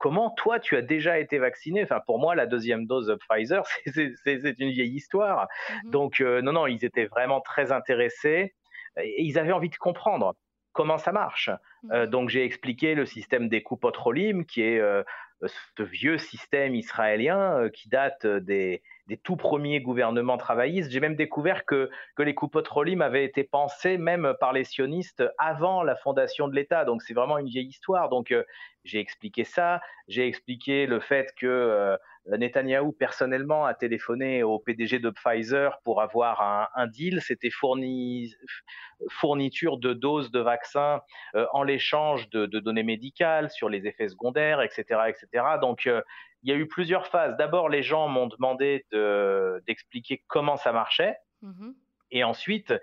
comment 0.00 0.30
toi 0.30 0.58
tu 0.58 0.76
as 0.76 0.82
déjà 0.82 1.20
été 1.20 1.38
vacciné? 1.38 1.84
Enfin, 1.84 2.00
pour 2.04 2.18
moi, 2.18 2.34
la 2.34 2.46
deuxième 2.46 2.86
dose 2.86 3.06
de 3.06 3.14
Pfizer, 3.14 3.64
c'est 3.86 4.58
une 4.58 4.70
vieille 4.70 4.96
histoire. 4.96 5.46
Mmh 5.84 5.90
Donc, 5.90 6.20
euh, 6.20 6.42
non, 6.42 6.52
non, 6.52 6.66
ils 6.66 6.84
étaient 6.84 7.06
vraiment 7.06 7.40
très 7.40 7.70
intéressés 7.70 8.54
et 8.96 9.22
ils 9.22 9.38
avaient 9.38 9.52
envie 9.52 9.68
de 9.68 9.76
comprendre 9.76 10.34
comment 10.72 10.98
ça 10.98 11.12
marche. 11.12 11.50
Euh, 11.92 12.06
mmh 12.06 12.10
donc, 12.10 12.30
j'ai 12.30 12.44
expliqué 12.44 12.96
le 12.96 13.06
système 13.06 13.48
des 13.48 13.62
coupotrolim, 13.62 14.44
qui 14.46 14.62
est 14.62 14.80
euh, 14.80 15.04
ce 15.42 15.82
vieux 15.82 16.18
système 16.18 16.74
israélien 16.74 17.68
qui 17.72 17.88
date 17.88 18.26
des, 18.26 18.82
des 19.10 19.16
tout 19.16 19.34
premiers 19.34 19.80
gouvernements 19.80 20.38
travaillistes. 20.38 20.92
J'ai 20.92 21.00
même 21.00 21.16
découvert 21.16 21.64
que, 21.66 21.90
les 22.16 22.34
coupotrolim 22.34 23.02
avaient 23.02 23.24
été 23.24 23.42
pensés 23.42 23.98
même 23.98 24.34
par 24.38 24.52
les 24.52 24.62
sionistes 24.62 25.24
avant 25.36 25.82
la 25.82 25.96
fondation 25.96 26.46
de 26.46 26.54
l'État. 26.54 26.84
Donc 26.84 27.02
c'est 27.02 27.12
vraiment 27.12 27.36
une 27.36 27.48
vieille 27.48 27.66
histoire. 27.66 28.08
Donc 28.08 28.30
euh, 28.30 28.44
j'ai 28.84 29.00
expliqué 29.00 29.42
ça. 29.42 29.80
J'ai 30.06 30.28
expliqué 30.28 30.86
le 30.86 31.00
fait 31.00 31.34
que 31.36 31.98
euh, 32.30 32.36
Netanyahou 32.36 32.92
personnellement 32.92 33.64
a 33.64 33.74
téléphoné 33.74 34.42
au 34.42 34.58
PDG 34.58 34.98
de 34.98 35.10
Pfizer 35.10 35.78
pour 35.84 36.02
avoir 36.02 36.40
un, 36.42 36.68
un 36.74 36.86
deal. 36.86 37.20
C'était 37.22 37.50
fourni, 37.50 38.34
fourniture 39.08 39.78
de 39.78 39.92
doses 39.92 40.30
de 40.30 40.40
vaccins 40.40 41.00
euh, 41.34 41.46
en 41.52 41.62
l'échange 41.62 42.28
de, 42.30 42.46
de, 42.46 42.60
données 42.60 42.82
médicales 42.82 43.50
sur 43.50 43.68
les 43.68 43.86
effets 43.86 44.08
secondaires, 44.08 44.62
etc., 44.62 44.84
etc. 45.08 45.44
Donc 45.60 45.84
il 45.86 46.50
y 46.50 46.52
a 46.52 46.56
eu 46.56 46.66
plusieurs 46.66 47.06
phases. 47.06 47.36
D'abord, 47.36 47.68
les 47.68 47.82
gens 47.82 48.08
m'ont 48.08 48.26
demandé 48.26 48.86
d'expliquer 49.66 50.22
comment 50.26 50.56
ça 50.56 50.72
marchait. 50.72 51.16
Mmh 51.42 51.70
Et 52.10 52.24
ensuite, 52.24 52.74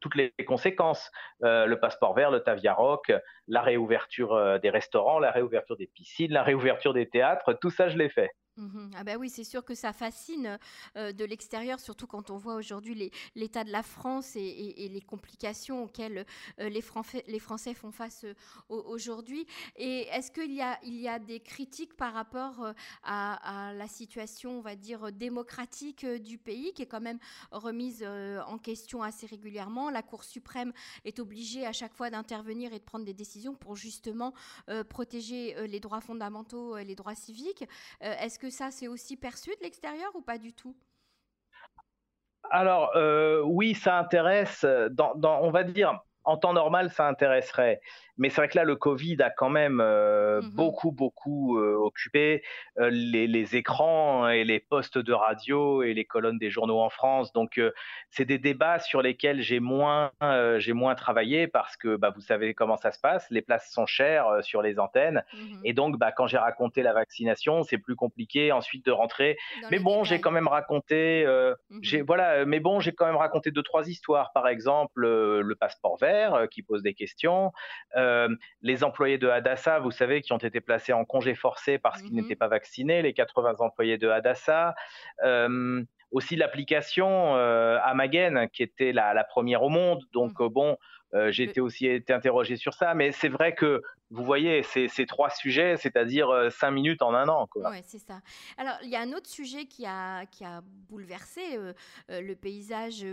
toutes 0.00 0.14
les 0.14 0.32
conséquences, 0.46 1.10
euh, 1.42 1.66
le 1.66 1.80
passeport 1.80 2.14
vert, 2.14 2.30
le 2.30 2.40
Taviaroc, 2.40 3.12
la 3.48 3.62
réouverture 3.62 4.34
euh, 4.34 4.58
des 4.58 4.70
restaurants, 4.70 5.18
la 5.18 5.30
réouverture 5.30 5.76
des 5.76 5.86
piscines, 5.86 6.32
la 6.32 6.42
réouverture 6.42 6.92
des 6.92 7.08
théâtres, 7.08 7.54
tout 7.60 7.70
ça, 7.70 7.88
je 7.88 7.98
l'ai 7.98 8.08
fait. 8.08 8.30
Mmh 8.56 8.90
ah 8.94 9.04
ben 9.04 9.18
oui, 9.18 9.28
c'est 9.28 9.44
sûr 9.44 9.64
que 9.64 9.74
ça 9.74 9.92
fascine 9.92 10.58
euh, 10.96 11.12
de 11.12 11.24
l'extérieur, 11.26 11.78
surtout 11.78 12.06
quand 12.06 12.30
on 12.30 12.38
voit 12.38 12.54
aujourd'hui 12.54 13.12
l'état 13.34 13.64
de 13.64 13.70
la 13.70 13.82
France 13.82 14.34
et, 14.36 14.88
les 14.90 15.00
complications 15.02 15.84
auxquelles 15.84 16.24
euh, 16.60 16.70
les, 16.70 16.80
Français, 16.80 17.74
font 17.74 17.90
face 17.90 18.24
euh, 18.24 18.34
aujourd'hui. 18.68 19.46
Et 19.76 20.06
est-ce 20.08 20.30
qu'il 20.30 20.54
y 20.54 20.62
a, 20.62 21.18
des 21.18 21.40
critiques 21.40 21.94
par 21.96 22.14
rapport 22.14 22.72
à, 23.02 23.72
la 23.74 23.88
situation, 23.88 24.58
on 24.58 24.60
va 24.60 24.76
dire, 24.76 25.12
démocratique 25.12 26.06
du 26.06 26.38
pays, 26.38 26.72
qui 26.72 26.82
est 26.82 26.86
quand 26.86 27.00
même 27.00 27.18
remise 27.50 28.04
en 28.46 28.58
question 28.58 29.02
assez 29.02 29.26
régulièrement? 29.26 29.90
La 29.90 30.02
Cour 30.02 30.24
suprême 30.24 30.72
est 31.04 31.18
obligée 31.18 31.66
à 31.66 31.72
chaque 31.72 31.94
fois 31.94 32.10
d'intervenir 32.10 32.72
et 32.72 32.78
de 32.78 32.84
prendre 32.84 33.04
des 33.04 33.14
décisions 33.14 33.54
pour 33.54 33.76
justement 33.76 34.32
protéger 34.88 35.66
les 35.66 35.80
droits 35.80 36.00
fondamentaux 36.00 36.76
et 36.76 36.84
les 36.84 36.94
droits 36.94 37.14
civiques. 37.14 37.64
Ça, 38.50 38.70
c'est 38.70 38.88
aussi 38.88 39.16
perçu 39.16 39.50
de 39.50 39.62
l'extérieur 39.62 40.14
ou 40.14 40.22
pas 40.22 40.38
du 40.38 40.52
tout? 40.52 40.76
Alors, 42.50 42.94
euh, 42.96 43.42
oui, 43.42 43.74
ça 43.74 43.98
intéresse, 43.98 44.64
dans, 44.90 45.14
on 45.42 45.50
va 45.50 45.64
dire, 45.64 46.00
en 46.24 46.36
temps 46.36 46.52
normal, 46.52 46.90
ça 46.90 47.06
intéresserait. 47.08 47.80
Mais 48.18 48.30
c'est 48.30 48.36
vrai 48.40 48.48
que 48.48 48.56
là, 48.56 48.64
le 48.64 48.76
Covid 48.76 49.16
a 49.20 49.30
quand 49.30 49.50
même 49.50 49.80
euh, 49.80 50.40
mmh 50.40 50.50
beaucoup, 50.56 50.90
beaucoup 50.90 51.58
euh, 51.58 51.74
occupé 51.74 52.42
euh, 52.78 52.88
les, 52.90 53.56
écrans 53.56 54.28
et 54.28 54.44
les 54.44 54.58
postes 54.58 54.98
de 54.98 55.12
radio 55.12 55.82
et 55.82 55.92
les 55.92 56.04
colonnes 56.04 56.38
des 56.38 56.50
journaux 56.50 56.80
en 56.80 56.88
France. 56.88 57.32
Donc, 57.32 57.60
c'est 58.10 58.24
des 58.24 58.38
débats 58.38 58.78
sur 58.78 59.02
lesquels 59.02 59.40
j'ai 59.40 59.60
moins, 59.60 60.10
j'ai 60.58 60.72
moins 60.72 60.94
travaillé 60.94 61.46
parce 61.46 61.76
que 61.76 61.96
bah, 61.96 62.10
vous 62.14 62.20
savez 62.20 62.54
comment 62.54 62.76
ça 62.76 62.92
se 62.92 62.98
passe. 62.98 63.26
Les 63.30 63.42
places 63.42 63.70
sont 63.70 63.86
chères 63.86 64.26
sur 64.42 64.62
les 64.62 64.78
antennes. 64.78 65.22
Mmh 65.34 65.56
et 65.64 65.72
donc, 65.72 65.98
bah, 65.98 66.12
quand 66.12 66.26
j'ai 66.26 66.38
raconté 66.38 66.82
la 66.82 66.92
vaccination, 66.92 67.62
c'est 67.62 67.78
plus 67.78 67.96
compliqué 67.96 68.52
ensuite 68.52 68.84
de 68.86 68.92
rentrer. 68.92 69.36
mais 69.70 69.78
bon, 69.78 70.04
j'ai 70.04 70.20
quand 70.20 70.30
même 70.30 70.48
raconté, 70.48 71.26
mmh 71.26 71.78
j'ai, 71.82 72.02
voilà, 72.02 72.44
mais 72.44 72.60
bon, 72.60 72.80
j'ai 72.80 72.92
quand 72.92 73.06
même 73.06 73.16
raconté 73.16 73.50
deux, 73.50 73.62
trois 73.62 73.88
histoires. 73.88 74.32
Par 74.32 74.48
exemple, 74.48 75.02
le 75.06 75.54
passeport 75.54 75.98
vert 75.98 76.46
qui 76.50 76.62
pose 76.62 76.82
des 76.82 76.94
questions. 76.94 77.52
Euh, 77.96 78.05
les 78.62 78.84
employés 78.84 79.18
de 79.18 79.28
Hadassah, 79.28 79.78
vous 79.78 79.90
savez, 79.90 80.22
qui 80.22 80.32
ont 80.32 80.38
été 80.38 80.60
placés 80.60 80.92
en 80.92 81.04
congé 81.04 81.34
forcé 81.34 81.78
parce 81.78 82.02
qu'ils 82.02 82.12
mmh 82.12 82.16
n'étaient 82.16 82.36
pas 82.36 82.48
vaccinés, 82.48 83.02
les 83.02 83.12
80 83.12 83.56
employés 83.60 83.98
de 83.98 84.08
Hadassah. 84.08 84.74
Euh, 85.24 85.82
aussi 86.12 86.36
l'application 86.36 87.36
euh, 87.36 87.78
Amagen, 87.82 88.48
qui 88.52 88.62
était 88.62 88.92
la, 88.92 89.24
première 89.24 89.62
au 89.62 89.68
monde. 89.68 90.02
Donc, 90.12 90.40
mmh. 90.40 90.48
bon, 90.48 90.76
j'ai 91.28 91.44
été 91.44 91.60
aussi 91.60 91.86
été 91.86 92.12
interrogé 92.12 92.56
sur 92.56 92.74
ça, 92.74 92.94
mais 92.94 93.12
c'est 93.12 93.28
vrai 93.28 93.54
que 93.54 93.82
vous 94.10 94.24
voyez, 94.24 94.62
ces 94.62 95.06
trois 95.06 95.30
sujets, 95.30 95.76
c'est-à-dire 95.76 96.30
euh, 96.30 96.48
cinq 96.50 96.70
minutes 96.70 97.02
en 97.02 97.12
un 97.12 97.28
an. 97.28 97.48
Oui, 97.56 97.78
c'est 97.84 97.98
ça. 97.98 98.20
Alors, 98.56 98.76
il 98.82 98.88
y 98.88 98.96
a 98.96 99.00
un 99.00 99.12
autre 99.12 99.28
sujet 99.28 99.66
qui 99.66 99.84
a, 99.84 100.26
qui 100.26 100.44
a 100.44 100.62
bouleversé 100.88 101.56
euh, 101.56 101.72
euh, 102.10 102.20
le 102.20 102.36
paysage 102.36 103.04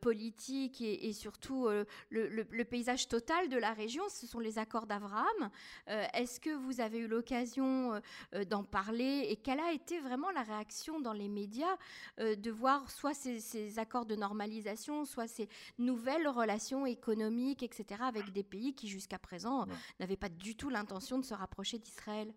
politique 0.00 0.80
et, 0.80 1.12
surtout 1.12 1.68
le, 2.10 2.62
paysage 2.64 3.08
total 3.08 3.48
de 3.48 3.58
la 3.58 3.72
région, 3.72 4.04
ce 4.08 4.26
sont 4.26 4.38
les 4.38 4.58
accords 4.58 4.86
d'Abraham. 4.86 5.50
Est-ce 5.86 6.40
que 6.40 6.50
vous 6.50 6.80
avez 6.80 6.98
eu 6.98 7.06
l'occasion 7.06 8.00
d'en 8.48 8.64
parler 8.64 9.26
et 9.28 9.36
quelle 9.36 9.60
a 9.60 9.72
été 9.72 9.98
vraiment 10.00 10.30
la 10.30 10.42
réaction 10.42 11.00
dans 11.00 11.12
les 11.12 11.28
médias 11.28 11.76
de 12.18 12.50
voir 12.50 12.90
soit 12.90 13.14
ces, 13.14 13.40
ces, 13.40 13.78
accords 13.78 14.06
de 14.06 14.16
normalisation, 14.16 15.04
soit 15.04 15.26
ces 15.26 15.48
nouvelles 15.78 16.28
relations 16.28 16.86
économiques, 16.86 17.62
etc., 17.62 18.02
avec 18.06 18.32
des 18.32 18.44
pays 18.44 18.74
qui 18.74 18.88
jusqu'à 18.88 19.18
présent 19.18 19.66
n'avaient 20.00 20.16
pas 20.22 20.28
du 20.28 20.54
tout 20.56 20.70
l'intention 20.70 21.18
de 21.18 21.24
se 21.24 21.34
rapprocher 21.34 21.78
d'Israël 21.78 22.32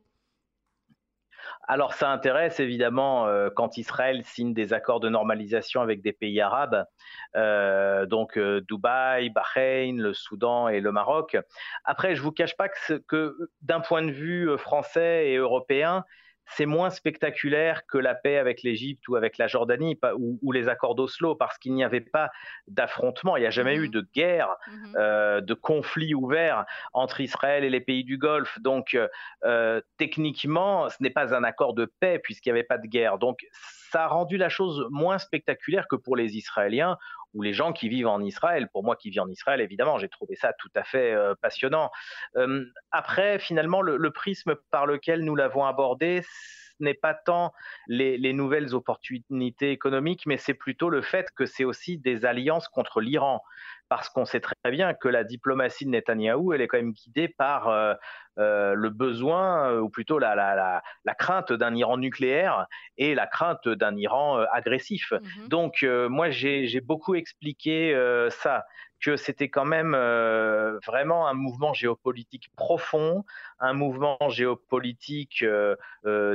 alors 1.68 1.94
ça 1.94 2.10
intéresse 2.10 2.60
évidemment 2.60 3.28
euh, 3.28 3.50
quand 3.56 3.78
Israël 3.78 4.24
signe 4.24 4.56
des 4.56 4.74
accords 4.74 5.00
de 5.00 5.10
normalisation 5.10 5.82
avec 5.82 6.02
des 6.02 6.12
pays 6.12 6.42
arabes, 6.42 6.86
euh, 7.36 8.08
donc 8.08 8.40
euh, 8.40 8.62
Dubaï, 8.62 9.30
Bahreïn, 9.30 10.02
le 10.02 10.16
Soudan 10.16 10.70
et 10.70 10.80
le 10.80 10.92
Maroc. 10.92 11.38
Après, 11.84 12.16
je 12.16 12.24
vous 12.24 12.32
cache 12.32 12.58
pas 12.58 12.70
que 13.08 13.38
d'un 13.62 13.80
point 13.80 14.02
de 14.02 14.12
vue 14.12 14.58
français 14.58 15.30
et 15.30 15.36
européen, 15.36 16.04
c'est 16.48 16.66
moins 16.66 16.90
spectaculaire 16.90 17.86
que 17.88 17.98
la 17.98 18.16
paix 18.16 18.38
avec 18.38 18.64
l'Égypte 18.64 19.08
ou 19.08 19.16
avec 19.16 19.38
la 19.38 19.48
Jordanie 19.48 19.98
ou, 20.18 20.52
les 20.52 20.70
accords 20.70 20.96
d'Oslo 20.96 21.36
parce 21.36 21.58
qu'il 21.58 21.74
n'y 21.74 21.84
avait 21.84 22.02
pas 22.02 22.30
d'affrontement, 22.68 23.36
il 23.38 23.42
n'y 23.42 23.48
a 23.48 23.52
jamais 23.52 23.76
eu 23.76 23.88
mmh 23.88 23.92
de 23.92 24.08
guerre, 24.14 24.56
mmh 24.68 24.94
euh, 24.96 25.42
de 25.42 25.54
conflit 25.54 26.14
ouvert 26.14 26.66
entre 26.94 27.22
Israël 27.22 27.64
et 27.64 27.70
les 27.70 27.82
pays 27.82 28.04
du 28.04 28.18
Golfe. 28.18 28.60
Donc 28.62 28.98
euh, 29.44 29.82
techniquement, 29.98 30.90
ce 30.90 30.98
n'est 31.02 31.10
pas 31.10 31.36
un 31.36 31.44
accord 31.44 31.74
de 31.74 31.86
paix 32.00 32.20
puisqu'il 32.20 32.50
n'y 32.50 32.60
avait 32.60 32.64
pas 32.64 32.78
de 32.78 32.88
guerre. 32.88 33.18
Donc 33.18 33.46
ça 33.92 34.04
a 34.04 34.08
rendu 34.08 34.38
la 34.38 34.50
chose 34.50 34.86
moins 34.90 35.18
spectaculaire 35.18 35.88
que 35.90 35.96
pour 35.96 36.16
les 36.16 36.38
Israéliens 36.38 36.98
ou 37.36 37.44
les 37.44 37.54
gens 37.54 37.74
qui 37.74 37.90
vivent 37.90 38.08
en 38.08 38.22
Israël. 38.22 38.68
Pour 38.72 38.84
moi 38.84 38.96
qui 38.96 39.12
vis 39.12 39.20
en 39.20 39.30
Israël, 39.30 39.62
évidemment, 39.62 40.00
j'ai 40.00 40.10
trouvé 40.10 40.36
ça 40.36 40.54
tout 40.54 40.72
à 40.74 40.84
fait 40.84 41.14
euh, 41.14 41.36
passionnant. 41.40 41.92
Après, 42.92 43.38
finalement, 43.38 43.82
le, 43.82 44.10
prisme 44.12 44.56
par 44.72 44.86
lequel 44.86 45.24
nous 45.24 45.36
l'avons 45.36 45.66
abordé, 45.66 46.22
ce 46.78 46.84
n'est 46.84 46.94
pas 46.94 47.14
tant 47.14 47.52
les, 47.88 48.34
nouvelles 48.34 48.74
opportunités 48.74 49.72
économiques, 49.72 50.26
mais 50.26 50.38
c'est 50.38 50.54
plutôt 50.54 50.90
le 50.90 51.02
fait 51.02 51.28
que 51.36 51.46
c'est 51.46 51.66
aussi 51.66 51.98
des 51.98 52.26
alliances 52.26 52.68
contre 52.68 53.02
l'Iran 53.02 53.42
parce 53.90 54.10
qu'on 54.10 54.26
sait 54.26 54.40
très 54.40 54.72
bien 54.72 54.94
que 54.94 55.08
la 55.08 55.24
diplomatie 55.24 55.86
de 55.86 55.92
Netanyahou, 55.92 56.54
elle 56.54 56.62
est 56.62 56.68
quand 56.68 56.78
même 56.78 56.94
guidée 56.94 57.28
par 57.28 57.68
euh, 57.70 57.94
euh, 58.38 58.74
le 58.74 58.90
besoin, 58.90 59.70
euh, 59.70 59.80
ou 59.80 59.90
plutôt 59.90 60.20
la, 60.20 60.36
la, 60.36 60.82
la, 61.06 61.16
crainte 61.16 61.54
d'un 61.54 61.76
Iran 61.76 61.98
nucléaire 61.98 62.66
et 62.98 63.16
la 63.16 63.28
crainte 63.28 63.68
d'un 63.68 63.96
Iran 63.96 64.40
agressif. 64.52 65.12
Mmh 65.12 65.48
Donc, 65.48 65.86
moi, 66.10 66.30
j'ai 66.30 66.82
beaucoup 66.82 67.16
expliqué 67.16 67.94
ça 68.30 68.66
que 69.06 69.18
c'était 69.18 69.50
quand 69.50 69.66
même 69.66 69.96
vraiment 70.84 71.28
un 71.28 71.36
mouvement 71.36 71.74
géopolitique 71.74 72.50
profond, 72.56 73.24
un 73.60 73.74
mouvement 73.74 74.18
géopolitique 74.30 75.46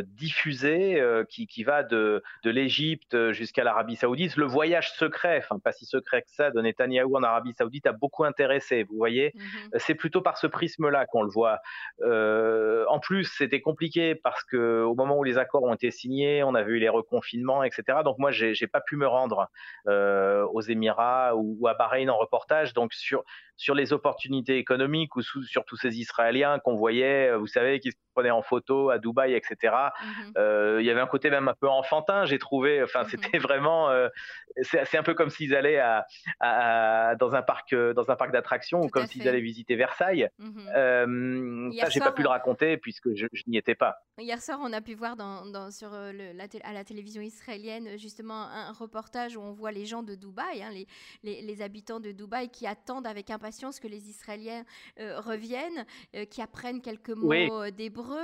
diffusé 0.07 1.03
qui, 1.29 1.49
qui, 1.49 1.65
va 1.65 1.83
de, 1.83 2.23
de 2.45 2.51
l'Égypte 2.51 3.33
jusqu'à 3.33 3.65
l'Arabie 3.65 3.97
saoudite. 3.97 4.37
Le 4.37 4.47
voyage 4.47 4.93
secret, 4.93 5.39
enfin 5.39 5.59
pas 5.59 5.73
si 5.73 5.85
secret 5.85 6.23
que 6.23 6.31
ça, 6.31 6.53
de 6.53 6.61
Netanyahou 6.61 7.17
en 7.17 7.25
Arabie 7.25 7.55
saoudite 7.55 7.87
a 7.89 7.93
beaucoup 7.93 8.23
intéressé, 8.23 8.85
vous 8.85 8.97
voyez. 8.97 9.33
Mmh 9.35 9.79
C'est 9.79 9.97
plutôt 9.97 10.21
par 10.21 10.39
ce 10.39 10.47
prisme-là 10.47 11.07
qu'on 11.07 11.25
le 11.25 11.31
voit. 11.31 11.59
en 12.01 13.01
plus, 13.01 13.25
c'était 13.25 13.61
compliqué 13.61 14.15
parce 14.15 14.45
que 14.45 14.83
au 14.83 14.95
moment 14.95 15.19
où 15.19 15.25
les 15.25 15.39
accords 15.39 15.65
ont 15.65 15.75
été 15.75 15.91
signés, 15.91 16.45
on 16.45 16.55
avait 16.55 16.71
eu 16.71 16.79
les 16.79 16.89
reconfinements, 16.89 17.65
etc. 17.65 17.99
Donc 18.05 18.19
moi, 18.19 18.31
j'ai 18.31 18.67
pas 18.69 18.81
pu 18.81 18.95
me 18.95 19.09
rendre 19.09 19.51
aux 19.87 20.61
Émirats 20.61 21.35
ou, 21.35 21.57
ou 21.59 21.67
à 21.67 21.75
Bahreïn 21.75 22.11
en 22.11 22.17
reportage 22.17 22.60
donc 22.75 22.93
sur, 22.95 23.25
sur 23.61 23.75
les 23.75 23.93
opportunités 23.93 24.57
économiques 24.57 25.17
ou 25.17 25.23
sur 25.23 25.67
tous 25.67 25.77
ces 25.77 25.99
Israéliens 26.01 26.59
qu'on 26.61 26.77
voyait, 26.77 27.29
euh, 27.29 27.37
vous 27.37 27.47
savez, 27.47 27.79
qui 27.79 27.91
se 27.91 27.97
prenaient 28.15 28.31
en 28.31 28.41
photo 28.41 28.89
à 28.89 28.99
Dubaï, 28.99 29.35
etc. 29.35 29.75
Mmh 30.03 30.07
euh, 30.39 30.79
il 30.81 30.87
y 30.87 30.91
avait 30.91 31.01
un 31.01 31.07
côté 31.07 31.29
même 31.29 31.47
un 31.49 31.55
peu 31.55 31.69
enfantin, 31.69 32.25
j'ai 32.25 32.39
trouvé. 32.39 32.83
Enfin, 32.83 33.03
mmh 33.03 33.09
c'était 33.11 33.39
vraiment. 33.39 33.91
Euh, 33.91 34.09
c'est 34.63 34.97
un 34.97 35.03
peu 35.03 35.13
comme 35.13 35.29
s'ils 35.29 35.55
allaient 35.55 35.79
à, 35.79 37.15
dans 37.17 37.35
un 37.35 37.43
parc, 37.43 37.75
dans 37.75 38.11
un 38.11 38.17
parc 38.17 38.33
d'attractions 38.33 38.81
ou 38.81 38.89
comme 38.89 39.07
s'ils 39.07 39.29
allaient 39.29 39.41
visiter 39.41 39.77
Versailles. 39.77 40.31
Mmh 40.39 41.71
ça, 41.79 41.91
j'ai 41.91 42.01
pas 42.01 42.13
pu 42.13 42.23
le 42.23 42.29
raconter 42.29 42.79
puisque 42.79 43.15
je, 43.15 43.27
n'y 43.47 43.59
étais 43.59 43.75
pas. 43.75 43.97
Hier 44.19 44.41
soir, 44.41 44.59
on 44.63 44.73
a 44.73 44.81
pu 44.81 44.95
voir 44.95 45.17
dans, 45.17 45.71
sur 45.71 45.91
la 45.91 46.45
à 46.65 46.73
la 46.73 46.85
télévision 46.85 47.21
israélienne 47.21 47.99
justement 47.99 48.49
un 48.49 48.73
reportage 48.73 49.37
où 49.37 49.43
on 49.43 49.53
voit 49.53 49.71
les 49.71 49.85
gens 49.85 50.03
de 50.03 50.15
Dubaï, 50.15 50.63
hein, 50.63 50.71
les, 50.73 50.87
les, 51.23 51.43
les 51.43 51.63
habitants 51.63 52.01
de 52.01 52.13
Dubaï 52.13 52.40
qui 52.49 52.67
attendent 52.67 53.07
avec 53.07 53.31
impatience 53.31 53.81
que 53.81 53.89
les 53.89 54.09
Israéliens 54.09 54.65
euh, 54.99 55.21
reviennent, 55.21 55.85
euh, 56.15 56.25
qui 56.25 56.43
apprennent 56.43 56.81
quelques 56.81 57.11
mots 57.11 57.33
euh, 57.33 57.71
d'hébreu, 57.71 58.19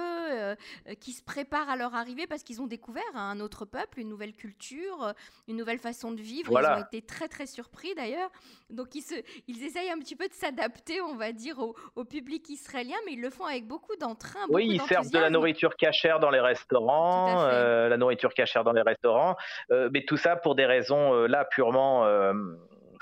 qui 1.00 1.12
se 1.12 1.22
préparent 1.22 1.68
à 1.68 1.76
leur 1.76 1.94
arrivée 1.94 2.26
parce 2.26 2.42
qu'ils 2.42 2.60
ont 2.60 2.66
découvert 2.66 3.04
un 3.14 3.40
autre 3.40 3.64
peuple, 3.64 4.00
une 4.00 4.08
nouvelle 4.08 4.34
culture, 4.34 5.12
une 5.48 5.56
nouvelle 5.56 5.78
façon 5.78 6.12
de 6.12 6.20
vivre. 6.20 6.52
Ils 6.52 6.66
ont 6.66 6.84
été 6.84 7.02
très 7.02 7.28
très 7.28 7.46
surpris 7.46 7.94
d'ailleurs. 7.94 8.30
Donc 8.70 8.94
ils, 8.94 9.02
se, 9.02 9.14
ils 9.48 9.62
essayent 9.64 9.90
un 9.90 9.98
petit 9.98 10.16
peu 10.16 10.28
de 10.28 10.32
s'adapter, 10.32 11.00
on 11.00 11.16
va 11.16 11.32
dire, 11.32 11.56
au, 11.58 12.04
public 12.04 12.48
israélien, 12.48 12.96
mais 13.04 13.14
ils 13.14 13.20
le 13.20 13.30
font 13.30 13.44
avec 13.44 13.66
beaucoup 13.66 13.96
d'entrain. 13.96 14.40
Oui, 14.48 14.68
ils 14.70 14.80
servent 14.82 15.10
de 15.10 15.18
la 15.18 15.30
nourriture 15.30 15.74
cachère 15.76 16.20
dans 16.20 16.30
les 16.30 16.40
restaurants, 16.40 17.46
la 17.46 17.96
nourriture 17.96 18.32
cachère 18.32 18.64
dans 18.64 18.72
les 18.72 18.82
restaurants, 18.82 19.36
mais 19.70 20.04
tout 20.04 20.16
ça 20.16 20.36
pour 20.36 20.54
des 20.54 20.66
raisons 20.66 21.26
là 21.26 21.44
purement 21.44 22.04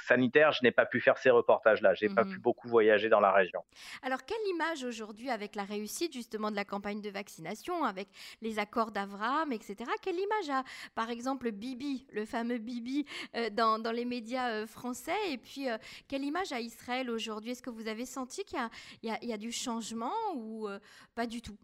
sanitaire, 0.04 0.52
je 0.52 0.62
n'ai 0.62 0.70
pas 0.70 0.86
pu 0.86 1.00
faire 1.00 1.18
ces 1.18 1.30
reportages-là. 1.30 1.94
J'ai 1.94 2.08
n'ai 2.08 2.14
pas 2.14 2.24
pu 2.24 2.38
mmh 2.38 2.44
beaucoup 2.44 2.68
voyager 2.68 3.08
dans 3.08 3.20
la 3.20 3.32
région. 3.32 3.64
Alors, 4.02 4.24
quelle 4.24 4.46
image 4.54 4.84
aujourd'hui 4.84 5.30
avec 5.30 5.54
la 5.54 5.64
réussite 5.64 6.12
justement 6.12 6.50
de 6.50 6.56
la 6.56 6.64
campagne 6.64 7.00
de 7.00 7.08
vaccination, 7.08 7.84
avec 7.84 8.08
les 8.42 8.58
accords 8.58 8.90
d'Avraham, 8.90 9.52
etc. 9.52 9.90
Quelle 10.02 10.18
image 10.18 10.50
a, 10.50 10.64
par 10.94 11.10
exemple, 11.10 11.50
Bibi, 11.50 12.06
le 12.12 12.24
fameux 12.26 12.58
Bibi, 12.58 13.06
euh, 13.34 13.48
dans, 13.50 13.92
les 13.92 14.04
médias 14.04 14.50
euh, 14.50 14.66
français? 14.66 15.16
Et 15.30 15.38
puis, 15.38 15.70
euh, 15.70 15.78
quelle 16.06 16.24
image 16.24 16.52
a 16.52 16.60
Israël 16.60 17.08
aujourd'hui? 17.10 17.52
Est-ce 17.52 17.62
que 17.62 17.70
vous 17.70 17.88
avez 17.88 18.04
senti 18.04 18.44
qu'il 18.44 18.58
y, 19.02 19.26
y, 19.26 19.32
a 19.32 19.38
du 19.38 19.52
changement 19.52 20.12
ou 20.34 20.68
pas 21.14 21.26
du 21.26 21.40
tout? 21.40 21.56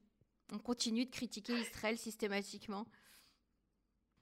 On 0.53 0.59
continue 0.59 1.05
de 1.05 1.11
critiquer 1.11 1.53
Israël 1.53 1.97
systématiquement 1.97 2.87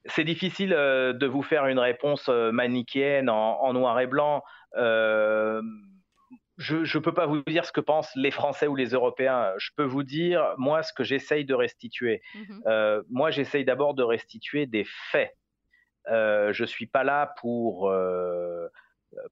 c'est 0.05 0.23
difficile 0.23 0.73
euh, 0.73 1.13
de 1.13 1.25
vous 1.27 1.43
faire 1.43 1.67
une 1.67 1.79
réponse 1.79 2.27
euh, 2.29 2.51
manichéenne 2.51 3.29
en, 3.29 3.73
noir 3.73 3.99
et 3.99 4.07
blanc. 4.07 4.43
Euh, 4.75 5.61
je 6.57 6.75
ne 6.75 7.03
peux 7.03 7.13
pas 7.13 7.25
vous 7.25 7.41
dire 7.43 7.65
ce 7.65 7.71
que 7.71 7.79
pensent 7.79 8.11
les 8.15 8.31
Français 8.31 8.67
ou 8.67 8.75
les 8.75 8.89
Européens. 8.89 9.53
Je 9.57 9.69
peux 9.77 9.85
vous 9.85 10.03
dire, 10.03 10.55
moi, 10.57 10.83
ce 10.83 10.91
que 10.91 11.03
j'essaye 11.05 11.45
de 11.45 11.53
restituer. 11.53 12.21
Mhm. 12.35 13.03
moi, 13.09 13.31
j'essaye 13.31 13.63
d'abord 13.63 13.93
de 13.93 14.03
restituer 14.03 14.65
des 14.65 14.85
faits. 14.85 15.33
je 16.07 16.61
ne 16.61 16.67
suis 16.67 16.85
pas 16.85 17.05
là 17.05 17.33
pour 17.39 17.89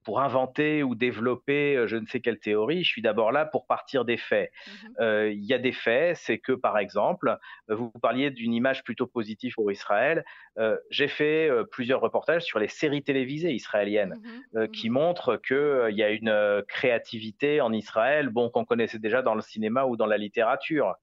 pour 0.03 0.21
inventer 0.21 0.83
ou 0.83 0.95
développer 0.95 1.75
euh, 1.75 1.87
je 1.87 1.97
ne 1.97 2.05
sais 2.05 2.19
quelle 2.19 2.39
théorie, 2.39 2.83
je 2.83 2.89
suis 2.89 3.01
d'abord 3.01 3.31
là 3.31 3.45
pour 3.45 3.65
partir 3.65 4.05
des 4.05 4.17
faits. 4.17 4.51
Mmh 4.51 4.71
euh, 4.99 5.31
il 5.31 5.45
y 5.45 5.53
a 5.53 5.59
des 5.59 5.71
faits, 5.71 6.17
c'est 6.17 6.39
que 6.39 6.53
par 6.53 6.77
exemple, 6.77 7.37
vous 7.67 7.91
parliez 7.91 8.31
d'une 8.31 8.53
image 8.53 8.83
plutôt 8.83 9.05
positive 9.05 9.53
pour 9.53 9.71
Israël. 9.71 10.25
Euh, 10.57 10.77
j'ai 10.89 11.07
fait 11.07 11.51
plusieurs 11.71 12.01
reportages 12.01 12.43
sur 12.43 12.57
les 12.57 12.67
séries 12.67 13.03
télévisées 13.03 13.53
israéliennes 13.53 14.15
mmh 14.15 14.59
mmh 14.59 14.67
qui 14.69 14.89
montrent 14.89 15.37
qu'il 15.37 15.95
y 15.95 16.03
a 16.03 16.09
une 16.09 16.63
créativité 16.67 17.61
en 17.61 17.71
Israël, 17.71 18.29
bon, 18.29 18.49
qu'on 18.49 18.65
connaissait 18.65 18.99
déjà 18.99 19.21
dans 19.21 19.35
le 19.35 19.41
cinéma 19.41 19.85
ou 19.85 19.95
dans 19.97 20.05
la 20.05 20.17
littérature. 20.17 20.95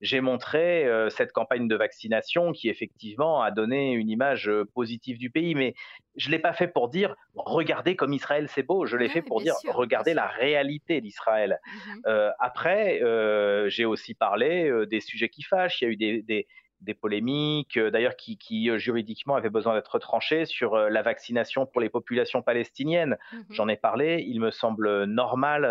j'ai 0.00 0.20
montré 0.20 0.86
cette 1.10 1.32
campagne 1.32 1.68
de 1.68 1.76
vaccination 1.76 2.52
qui 2.52 2.68
effectivement 2.68 3.42
a 3.42 3.50
donné 3.50 3.92
une 3.92 4.10
image 4.10 4.50
positive 4.74 5.18
du 5.18 5.30
pays, 5.30 5.54
mais 5.54 5.74
je 6.16 6.28
ne 6.28 6.32
l'ai 6.32 6.38
pas 6.38 6.52
fait 6.52 6.68
pour 6.68 6.88
dire 6.88 7.14
regardez 7.34 7.96
comme 7.96 8.12
Israël 8.12 8.46
c'est 8.48 8.62
beau, 8.62 8.86
je 8.86 8.96
l'ai 8.96 9.08
fait 9.08 9.22
pour 9.22 9.40
dire 9.40 9.54
regardez 9.68 10.14
la 10.14 10.26
réalité 10.26 11.00
d'Israël. 11.00 11.60
Mmh 11.64 11.90
euh, 12.06 12.30
après, 12.38 13.02
euh, 13.02 13.68
j'ai 13.68 13.84
aussi 13.84 14.14
parlé 14.14 14.68
euh, 14.68 14.86
des 14.86 15.00
sujets 15.00 15.28
qui 15.28 15.42
fâchent, 15.42 15.82
il 15.82 15.84
y 15.84 15.88
a 15.88 15.90
eu 15.90 16.22
des, 16.22 16.46
des, 16.80 16.94
polémiques, 16.94 17.78
d'ailleurs 17.78 18.16
qui, 18.16 18.38
qui, 18.38 18.70
juridiquement 18.78 19.36
avaient 19.36 19.50
besoin 19.50 19.74
d'être 19.74 19.98
tranchées 19.98 20.46
sur 20.46 20.76
la 20.76 21.02
vaccination 21.02 21.66
pour 21.66 21.80
les 21.80 21.90
populations 21.90 22.42
palestiniennes. 22.42 23.16
Mmh 23.32 23.38
J'en 23.50 23.68
ai 23.68 23.76
parlé, 23.76 24.24
il 24.26 24.40
me 24.40 24.50
semble 24.50 25.04
normal 25.04 25.62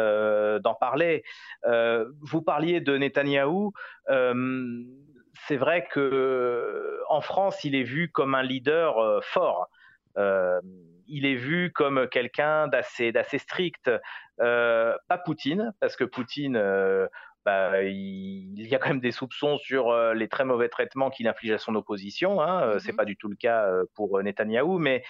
d'en 0.61 0.75
parler. 0.75 1.23
vous 1.65 2.41
parliez 2.41 2.79
de 2.79 2.97
Netanyahou 2.97 3.73
c'est 5.47 5.57
vrai 5.57 5.87
que 5.89 6.99
en 7.07 7.21
France, 7.21 7.63
il 7.63 7.73
est 7.73 7.83
vu 7.83 8.11
comme 8.11 8.35
un 8.35 8.43
leader 8.43 9.23
fort. 9.23 9.69
Euh, 10.17 10.59
il 11.07 11.25
est 11.25 11.35
vu 11.35 11.71
comme 11.73 12.07
quelqu'un 12.07 12.67
d'assez, 12.67 13.11
strict. 13.37 13.91
Euh, 14.39 14.95
pas 15.07 15.17
Poutine, 15.17 15.73
parce 15.79 15.95
que 15.95 16.03
Poutine, 16.03 16.55
euh, 16.55 17.07
bah, 17.49 17.83
il, 17.83 18.67
y 18.67 18.75
a 18.75 18.77
quand 18.77 18.89
même 18.89 18.99
des 18.99 19.11
soupçons 19.11 19.57
sur 19.57 19.95
les 20.13 20.27
très 20.27 20.45
mauvais 20.45 20.69
traitements 20.69 21.09
qu'il 21.09 21.27
inflige 21.27 21.51
à 21.51 21.57
son 21.57 21.75
opposition. 21.75 22.41
Hein. 22.41 22.75
n'est 22.75 22.91
mmh 22.91 22.95
pas 22.95 23.05
du 23.05 23.15
tout 23.15 23.29
le 23.29 23.35
cas 23.35 23.67
pour 23.95 24.21
Netanyahou, 24.21 24.77
mais 24.77 25.03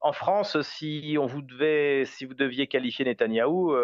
en 0.00 0.12
France, 0.12 0.60
si 0.62 1.16
on 1.20 1.26
vous 1.26 1.42
devait, 1.42 2.04
si 2.06 2.24
vous 2.24 2.34
deviez 2.34 2.66
qualifier 2.66 3.04
Netanyahou, 3.04 3.74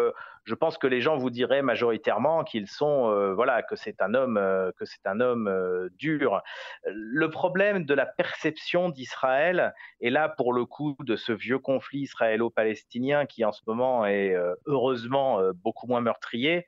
je 0.43 0.55
pense 0.55 0.77
que 0.77 0.87
les 0.87 1.01
gens 1.01 1.17
vous 1.17 1.29
diraient 1.29 1.61
majoritairement 1.61 2.43
qu'ils 2.43 2.67
sont, 2.67 3.09
euh, 3.09 3.33
voilà, 3.33 3.61
que 3.61 3.75
c'est 3.75 4.01
un 4.01 4.13
homme, 4.13 4.37
euh, 4.37 4.71
que 4.77 4.85
c'est 4.85 5.05
un 5.05 5.19
homme 5.19 5.47
euh, 5.47 5.89
dur. 5.97 6.41
Le 6.85 7.29
problème 7.29 7.85
de 7.85 7.93
la 7.93 8.05
perception 8.05 8.89
d'Israël, 8.89 9.73
et 9.99 10.09
là 10.09 10.29
pour 10.29 10.53
le 10.53 10.65
coup 10.65 10.95
de 11.01 11.15
ce 11.15 11.31
vieux 11.31 11.59
conflit 11.59 12.01
israélo-palestinien 12.01 13.25
qui 13.25 13.45
en 13.45 13.51
ce 13.51 13.61
moment 13.67 14.05
est 14.05 14.35
heureusement 14.65 15.41
beaucoup 15.53 15.87
moins 15.87 16.01
meurtrier, 16.01 16.67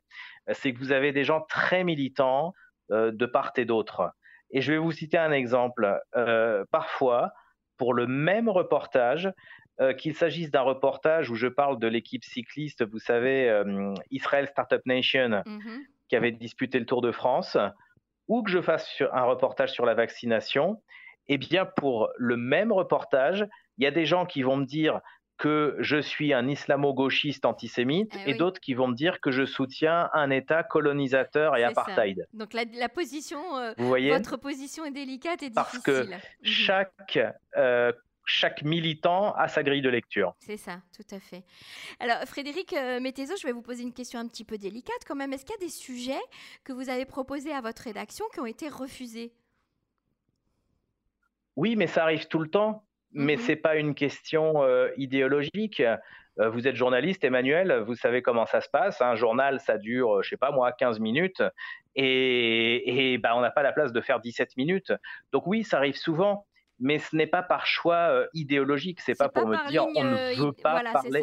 c'est 0.52 0.72
que 0.72 0.78
vous 0.78 0.92
avez 0.92 1.12
des 1.12 1.24
gens 1.24 1.40
très 1.42 1.84
militants 1.84 2.52
de 2.90 3.26
part 3.26 3.52
et 3.56 3.64
d'autre. 3.64 4.12
Et 4.50 4.60
je 4.60 4.72
vais 4.72 4.78
vous 4.78 4.92
citer 4.92 5.18
un 5.18 5.32
exemple. 5.32 6.00
parfois, 6.70 7.32
pour 7.76 7.94
le 7.94 8.06
même 8.06 8.48
reportage, 8.48 9.32
euh, 9.80 9.92
qu'il 9.92 10.14
s'agisse 10.14 10.52
d'un 10.52 10.60
reportage 10.60 11.30
où 11.30 11.34
je 11.34 11.48
parle 11.48 11.80
de 11.80 11.88
l'équipe 11.88 12.22
cycliste, 12.22 12.88
vous 12.88 13.00
savez, 13.00 13.50
euh, 13.50 13.92
Israel 14.12 14.46
Startup 14.46 14.80
Nation, 14.86 15.42
mhm. 15.44 15.84
qui 16.08 16.14
avait 16.14 16.30
disputé 16.30 16.78
le 16.78 16.86
Tour 16.86 17.00
de 17.00 17.10
France, 17.10 17.56
ou 18.28 18.44
que 18.44 18.52
je 18.52 18.60
fasse 18.60 19.02
un 19.12 19.24
reportage 19.24 19.72
sur 19.72 19.84
la 19.84 19.94
vaccination, 19.94 20.80
eh 21.26 21.38
bien, 21.38 21.66
pour 21.66 22.08
le 22.18 22.36
même 22.36 22.70
reportage, 22.70 23.48
il 23.76 23.82
y 23.82 23.86
a 23.88 23.90
des 23.90 24.06
gens 24.06 24.26
qui 24.26 24.44
vont 24.44 24.56
me 24.56 24.64
dire 24.64 25.00
que 25.36 25.76
je 25.80 26.00
suis 26.00 26.32
un 26.32 26.48
islamo-gauchiste 26.48 27.44
antisémite 27.44 28.16
eh 28.24 28.30
et 28.30 28.34
d'autres 28.34 28.60
qui 28.60 28.74
vont 28.74 28.88
me 28.88 28.94
dire 28.94 29.20
que 29.20 29.30
je 29.30 29.44
soutiens 29.44 30.08
un 30.12 30.30
État 30.30 30.62
colonisateur 30.62 31.56
et 31.56 31.64
apartheid. 31.64 32.26
Donc 32.32 32.52
la, 32.52 32.88
position, 32.88 33.40
euh, 33.56 33.72
votre 33.76 34.36
position 34.36 34.84
est 34.84 34.92
délicate 34.92 35.42
et 35.42 35.50
difficile. 35.50 35.54
Parce 35.54 35.78
que 35.80 36.06
mhm. 36.06 36.20
chaque 36.42 37.18
chaque 38.24 38.62
militant 38.62 39.34
a 39.34 39.48
sa 39.48 39.62
grille 39.62 39.82
de 39.82 39.88
lecture. 39.88 40.34
C'est 40.38 40.56
ça, 40.56 40.80
tout 40.96 41.14
à 41.14 41.20
fait. 41.20 41.44
Alors, 42.00 42.18
Frédéric 42.26 42.72
euh, 42.72 42.98
je 42.98 43.46
vais 43.46 43.52
vous 43.52 43.62
poser 43.62 43.82
une 43.82 43.92
question 43.92 44.18
un 44.18 44.26
petit 44.26 44.44
peu 44.44 44.58
délicate 44.58 45.04
quand 45.06 45.14
même. 45.14 45.32
Est-ce 45.32 45.44
qu'il 45.44 45.54
y 45.54 45.62
a 45.62 45.66
des 45.66 45.72
sujets 45.72 46.22
que 46.64 46.72
vous 46.72 46.88
avez 46.88 47.04
proposés 47.04 47.52
à 47.52 47.60
votre 47.60 47.82
rédaction 47.82 48.24
qui 48.32 48.40
ont 48.40 48.46
été 48.46 48.68
refusés? 48.68 49.32
Oui, 51.56 51.76
mais 51.76 51.86
ça 51.86 52.02
arrive 52.02 52.26
tout 52.26 52.38
le 52.38 52.48
temps. 52.48 52.84
Mais 53.14 53.36
mhm. 53.36 53.42
ce 53.42 53.48
n'est 53.48 53.56
pas 53.56 53.76
une 53.76 53.94
question 53.94 54.62
euh, 54.62 54.88
idéologique. 54.96 55.80
Euh, 55.80 56.48
vous 56.50 56.66
êtes 56.66 56.74
journaliste, 56.74 57.22
Emmanuel, 57.22 57.84
vous 57.86 57.94
savez 57.94 58.20
comment 58.20 58.46
ça 58.46 58.60
se 58.60 58.68
passe. 58.68 59.00
Un 59.00 59.14
journal, 59.14 59.60
ça 59.60 59.78
dure, 59.78 60.22
je 60.22 60.30
sais 60.30 60.36
pas 60.36 60.50
moi, 60.50 60.72
15 60.72 60.98
minutes. 60.98 61.42
Et, 61.94 63.12
et 63.12 63.18
bah, 63.18 63.36
on 63.36 63.40
n'a 63.40 63.50
pas 63.50 63.62
la 63.62 63.72
place 63.72 63.92
de 63.92 64.00
faire 64.00 64.20
17 64.20 64.56
minutes. 64.56 64.92
Donc 65.32 65.46
oui, 65.46 65.62
ça 65.62 65.76
arrive 65.78 65.96
souvent 65.96 66.44
mais 66.80 66.98
ce 66.98 67.14
n'est 67.16 67.26
pas 67.26 67.42
par 67.42 67.66
choix 67.66 68.10
euh, 68.10 68.26
idéologique, 68.34 69.00
c'est 69.00 69.14
pas, 69.14 69.28
pas 69.28 69.40
pour 69.40 69.48
me 69.48 69.68
dire 69.68 69.86
on 69.94 70.04
ne 70.04 70.16
euh, 70.16 70.34
veut 70.36 70.52
pas 70.52 70.72
voilà, 70.72 70.92
parler. 70.92 71.22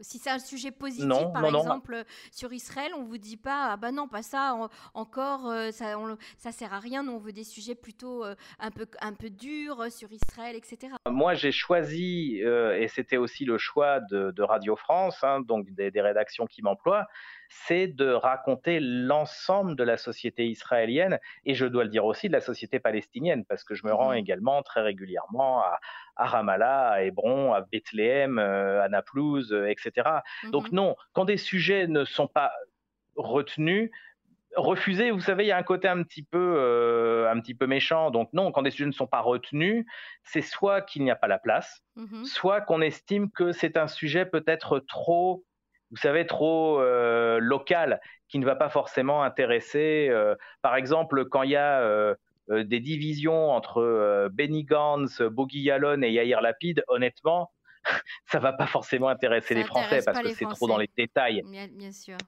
Si 0.00 0.18
c'est 0.18 0.30
un 0.30 0.38
sujet 0.38 0.70
positif, 0.70 1.08
par 1.32 1.44
exemple, 1.44 2.04
sur 2.30 2.52
Israël, 2.52 2.92
on 2.96 3.04
vous 3.04 3.18
dit 3.18 3.36
pas, 3.36 3.72
ah 3.72 3.76
ben 3.76 3.92
non, 3.92 4.08
pas 4.08 4.22
ça, 4.22 4.68
encore, 4.94 5.48
euh, 5.48 5.70
ça, 5.70 5.98
on, 5.98 6.16
ça 6.36 6.52
sert 6.52 6.72
à 6.72 6.78
rien. 6.78 7.02
Nous, 7.02 7.12
on 7.12 7.18
veut 7.18 7.32
des 7.32 7.44
sujets 7.44 7.74
plutôt 7.74 8.24
un 8.24 8.70
peu, 8.70 8.86
un 9.00 9.12
peu 9.12 9.30
durs 9.30 9.90
sur 9.90 10.10
Israël, 10.12 10.56
etc. 10.56 10.94
Moi, 11.08 11.34
j'ai 11.34 11.52
choisi, 11.52 12.40
et 12.40 12.88
c'était 12.88 13.16
aussi 13.16 13.44
le 13.44 13.58
choix 13.58 14.00
de, 14.00 14.42
Radio 14.42 14.76
France, 14.76 15.22
hein, 15.22 15.40
donc 15.40 15.70
des, 15.72 15.90
des 15.90 16.00
rédactions 16.00 16.46
qui 16.46 16.62
m'emploient, 16.62 17.06
c'est 17.48 17.86
de 17.86 18.10
raconter 18.10 18.78
l'ensemble 18.80 19.74
de 19.74 19.82
la 19.82 19.96
société 19.96 20.46
israélienne 20.46 21.18
et 21.44 21.54
je 21.54 21.66
dois 21.66 21.84
le 21.84 21.90
dire 21.90 22.04
aussi 22.04 22.28
de 22.28 22.32
la 22.32 22.40
société 22.40 22.78
palestinienne 22.78 23.44
parce 23.44 23.64
que 23.64 23.74
je 23.74 23.86
me 23.86 23.92
rends 23.92 24.12
mmh 24.12 24.18
également 24.18 24.62
très 24.62 24.80
régulièrement 24.80 25.62
à, 25.62 25.78
Ramallah, 26.16 26.88
à 26.88 27.02
Hébron, 27.02 27.52
à 27.52 27.60
Bethléem, 27.60 28.38
euh, 28.38 28.82
à 28.82 28.88
Naplouse, 28.88 29.52
euh, 29.52 29.68
etc. 29.68 30.08
Mmh 30.44 30.50
Donc 30.50 30.72
non, 30.72 30.96
quand 31.12 31.24
des 31.24 31.36
sujets 31.36 31.86
ne 31.86 32.04
sont 32.04 32.26
pas 32.26 32.52
retenus, 33.16 33.90
refusés, 34.56 35.10
vous 35.10 35.20
savez, 35.20 35.44
il 35.44 35.48
y 35.48 35.52
a 35.52 35.56
un 35.56 35.62
côté 35.62 35.88
un 35.88 36.02
petit 36.02 36.22
peu, 36.22 36.56
euh, 36.58 37.30
un 37.30 37.38
petit 37.40 37.54
peu 37.54 37.66
méchant. 37.66 38.10
Donc 38.10 38.32
non, 38.32 38.50
quand 38.50 38.62
des 38.62 38.70
sujets 38.70 38.86
ne 38.86 38.92
sont 38.92 39.06
pas 39.06 39.20
retenus, 39.20 39.86
c'est 40.24 40.42
soit 40.42 40.82
qu'il 40.82 41.04
n'y 41.04 41.10
a 41.10 41.16
pas 41.16 41.28
la 41.28 41.38
place, 41.38 41.82
mmh 41.96 42.24
soit 42.24 42.60
qu'on 42.60 42.80
estime 42.80 43.30
que 43.30 43.52
c'est 43.52 43.76
un 43.76 43.88
sujet 43.88 44.26
peut-être 44.26 44.80
trop 44.80 45.44
vous 45.90 45.96
savez, 45.96 46.26
trop 46.26 46.80
euh, 46.80 47.38
local, 47.40 48.00
qui 48.28 48.38
ne 48.38 48.44
va 48.44 48.56
pas 48.56 48.68
forcément 48.68 49.22
intéresser. 49.22 50.08
Euh, 50.10 50.34
par 50.62 50.76
exemple, 50.76 51.24
quand 51.26 51.42
il 51.42 51.50
y 51.50 51.56
a 51.56 51.80
euh, 51.80 52.14
des 52.48 52.80
divisions 52.80 53.50
entre 53.50 54.28
Benny 54.32 54.64
Gantz, 54.64 55.22
Bogi 55.22 55.60
Yalon 55.60 56.02
et 56.02 56.10
Yair 56.10 56.40
Lapid, 56.40 56.82
honnêtement, 56.88 57.50
ça 58.26 58.38
va 58.38 58.52
pas 58.52 58.66
forcément 58.66 59.08
intéresser 59.08 59.54
les 59.54 59.64
Français 59.64 60.00
parce 60.04 60.20
que 60.20 60.28
c'est 60.30 60.46
trop 60.46 60.66
dans 60.66 60.78
les 60.78 60.90
détails. 60.96 61.42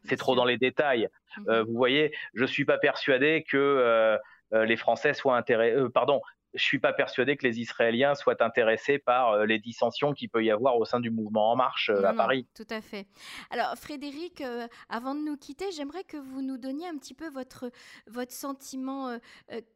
C'est 0.04 0.16
trop 0.16 0.34
dans 0.34 0.44
les 0.44 0.58
détails. 0.58 1.08
Mmh 1.36 1.60
vous 1.60 1.74
voyez, 1.74 2.12
je 2.34 2.44
suis 2.44 2.64
pas 2.64 2.78
persuadé 2.78 3.44
que 3.48 4.18
les 4.52 4.76
Français 4.76 5.14
soient 5.14 5.36
intéressés. 5.36 5.88
pardon, 5.92 6.20
je 6.54 6.62
suis 6.62 6.78
pas 6.78 6.92
persuadé 6.92 7.36
que 7.36 7.46
les 7.46 7.60
Israéliens 7.60 8.14
soient 8.14 8.42
intéressés 8.42 8.98
par 8.98 9.32
euh, 9.32 9.46
les 9.46 9.58
dissensions 9.58 10.12
qu'il 10.12 10.28
peut 10.28 10.44
y 10.44 10.50
avoir 10.50 10.76
au 10.76 10.84
sein 10.84 11.00
du 11.00 11.10
mouvement 11.10 11.50
En 11.52 11.56
Marche 11.56 11.90
euh, 11.90 12.02
à 12.04 12.12
Paris. 12.12 12.46
Tout 12.54 12.66
à 12.70 12.80
fait. 12.80 13.06
Alors 13.50 13.76
Frédéric, 13.76 14.40
euh, 14.40 14.66
avant 14.88 15.14
de 15.14 15.20
nous 15.20 15.36
quitter, 15.36 15.70
j'aimerais 15.72 16.04
que 16.04 16.16
vous 16.16 16.42
nous 16.42 16.58
donniez 16.58 16.88
un 16.88 16.96
petit 16.96 17.14
peu 17.14 17.28
votre, 17.28 17.70
votre 18.06 18.32
sentiment. 18.32 19.18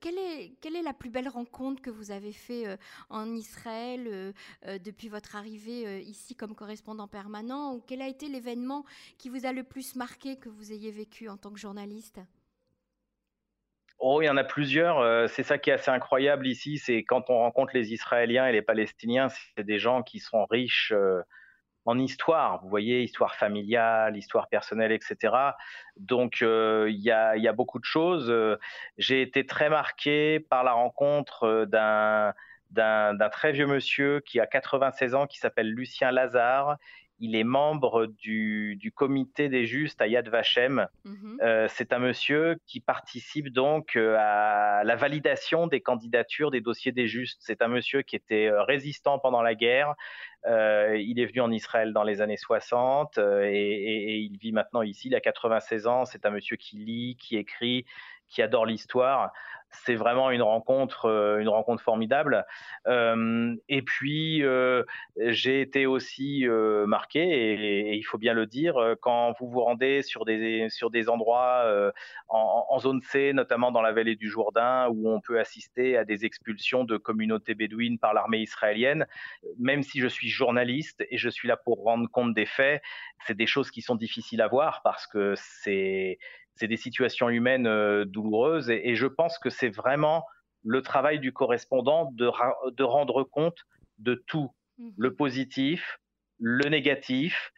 quelle, 0.00 0.18
est, 0.18 0.54
quelle 0.60 0.76
est 0.76 0.82
la 0.82 0.92
plus 0.92 1.10
belle 1.10 1.28
rencontre 1.28 1.82
que 1.82 1.90
vous 1.90 2.10
avez 2.10 2.32
fait 2.32 2.78
en 3.08 3.34
Israël 3.34 4.32
depuis 4.84 5.08
votre 5.08 5.36
arrivée 5.36 6.02
ici 6.02 6.34
comme 6.34 6.54
correspondant 6.54 7.08
permanent 7.08 7.74
Ou 7.74 7.80
quel 7.86 8.02
a 8.02 8.08
été 8.08 8.28
l'événement 8.28 8.84
qui 9.18 9.28
vous 9.28 9.46
a 9.46 9.52
le 9.52 9.64
plus 9.64 9.96
marqué 9.96 10.36
que 10.36 10.48
vous 10.48 10.72
ayez 10.72 10.90
vécu 10.90 11.28
en 11.28 11.36
tant 11.36 11.50
que 11.50 11.58
journaliste? 11.58 12.20
Oh, 13.98 14.20
il 14.20 14.26
y 14.26 14.28
en 14.28 14.36
a 14.36 14.44
plusieurs. 14.44 14.98
Euh, 14.98 15.28
c'est 15.28 15.42
ça 15.42 15.58
qui 15.58 15.70
est 15.70 15.74
assez 15.74 15.90
incroyable 15.90 16.46
ici, 16.46 16.78
c'est 16.78 17.04
quand 17.04 17.30
on 17.30 17.38
rencontre 17.38 17.72
les 17.74 17.92
Israéliens 17.92 18.46
et 18.46 18.52
les 18.52 18.62
Palestiniens, 18.62 19.28
c'est 19.28 19.64
des 19.64 19.78
gens 19.78 20.02
qui 20.02 20.18
sont 20.18 20.44
riches 20.46 20.92
euh, 20.94 21.22
en 21.86 21.98
histoire. 21.98 22.60
Vous 22.62 22.68
voyez, 22.68 23.02
histoire 23.02 23.34
familiale, 23.34 24.16
histoire 24.16 24.48
personnelle, 24.48 24.92
etc. 24.92 25.34
Donc, 25.96 26.42
euh, 26.42 26.86
il 26.90 27.00
y, 27.00 27.10
a, 27.10 27.52
beaucoup 27.52 27.78
de 27.78 27.84
choses. 27.84 28.34
J'ai 28.98 29.22
été 29.22 29.46
très 29.46 29.70
marqué 29.70 30.40
par 30.40 30.64
la 30.64 30.72
rencontre 30.72 31.66
d'un 31.66 32.34
d'un 32.70 33.28
très 33.30 33.52
vieux 33.52 33.66
monsieur 33.66 34.20
qui 34.20 34.40
a 34.40 34.46
96 34.46 35.14
ans, 35.14 35.26
qui 35.26 35.38
s'appelle 35.38 35.70
Lucien 35.70 36.10
Lazare 36.10 36.76
il 37.20 37.36
est 37.36 37.44
membre 37.44 38.06
du, 38.06 38.92
comité 38.94 39.48
des 39.48 39.66
justes 39.66 40.00
à 40.00 40.06
Yad 40.06 40.28
Vashem. 40.28 40.86
Mhm. 41.04 41.38
Euh, 41.42 41.66
c'est 41.68 41.92
un 41.92 41.98
monsieur 41.98 42.56
qui 42.66 42.80
participe 42.80 43.50
donc 43.50 43.96
euh, 43.96 44.16
à 44.18 44.82
la 44.84 44.96
validation 44.96 45.66
des 45.66 45.80
candidatures 45.80 46.50
des 46.50 46.60
dossiers 46.60 46.92
des 46.92 47.06
justes. 47.06 47.40
C'est 47.40 47.62
un 47.62 47.68
monsieur 47.68 48.02
qui 48.02 48.16
était 48.16 48.46
euh, 48.46 48.62
résistant 48.62 49.18
pendant 49.18 49.42
la 49.42 49.54
guerre. 49.54 49.94
il 50.46 51.18
est 51.18 51.26
venu 51.26 51.40
en 51.40 51.50
Israël 51.50 51.92
dans 51.92 52.02
les 52.02 52.20
années 52.20 52.36
60 52.36 53.18
et, 53.18 54.18
il 54.18 54.36
vit 54.38 54.52
maintenant 54.52 54.82
ici. 54.82 55.08
Il 55.08 55.14
a 55.14 55.20
96 55.20 55.86
ans. 55.86 56.04
C'est 56.04 56.26
un 56.26 56.30
monsieur 56.30 56.56
qui 56.56 56.76
lit, 56.76 57.16
qui 57.16 57.36
écrit, 57.36 57.86
qui 58.28 58.42
adore 58.42 58.66
l'histoire 58.66 59.32
c'est 59.84 59.94
vraiment 59.94 60.30
une 60.30 60.42
rencontre, 60.42 61.06
euh, 61.06 61.38
une 61.38 61.48
rencontre 61.48 61.82
formidable. 61.82 62.44
Euh, 62.86 63.54
et 63.68 63.82
puis, 63.82 64.42
euh, 64.42 64.82
j'ai 65.16 65.60
été 65.60 65.86
aussi 65.86 66.46
marqué, 66.86 67.20
et, 67.20 67.94
il 67.94 68.02
faut 68.02 68.18
bien 68.18 68.34
le 68.34 68.46
dire, 68.46 68.96
quand 69.00 69.34
vous 69.38 69.48
vous 69.48 69.60
rendez 69.60 70.02
sur 70.02 70.24
des, 70.24 70.68
sur 70.68 70.90
des 70.90 71.08
endroits 71.08 71.92
en, 72.28 72.78
zone 72.78 73.00
C, 73.00 73.32
notamment 73.32 73.70
dans 73.72 73.82
la 73.82 73.92
vallée 73.92 74.16
du 74.16 74.28
Jourdain, 74.28 74.88
où 74.88 75.08
on 75.08 75.20
peut 75.20 75.38
assister 75.38 75.96
à 75.96 76.04
des 76.04 76.24
expulsions 76.24 76.84
de 76.84 76.96
communautés 76.96 77.54
bédouines 77.54 77.98
par 77.98 78.14
l'armée 78.14 78.38
israélienne, 78.38 79.06
même 79.58 79.82
si 79.82 80.00
je 80.00 80.08
suis 80.08 80.28
journaliste 80.28 81.04
et 81.10 81.18
je 81.18 81.28
suis 81.28 81.48
là 81.48 81.56
pour 81.56 81.82
rendre 81.82 82.08
compte 82.10 82.34
des 82.34 82.46
faits, 82.46 82.82
c'est 83.26 83.36
des 83.36 83.46
choses 83.46 83.70
qui 83.70 83.82
sont 83.82 83.94
difficiles 83.94 84.42
à 84.42 84.48
voir 84.48 84.82
parce 84.82 85.06
que 85.06 85.34
c'est 85.36 86.18
c'est 86.56 86.68
des 86.68 86.76
situations 86.76 87.28
humaines 87.28 87.66
euh, 87.66 88.04
douloureuses 88.04 88.70
et, 88.70 88.94
je 88.94 89.06
pense 89.06 89.38
que 89.38 89.50
c'est 89.50 89.70
vraiment 89.70 90.24
le 90.62 90.82
travail 90.82 91.18
du 91.18 91.32
correspondant 91.32 92.10
de, 92.12 92.30
de 92.70 92.82
rendre 92.84 93.22
compte 93.24 93.64
de 93.98 94.22
tout, 94.26 94.50
mmh 94.78 94.90
le 94.96 95.14
positif, 95.14 95.98
le 96.38 96.68
négatif, 96.68 97.52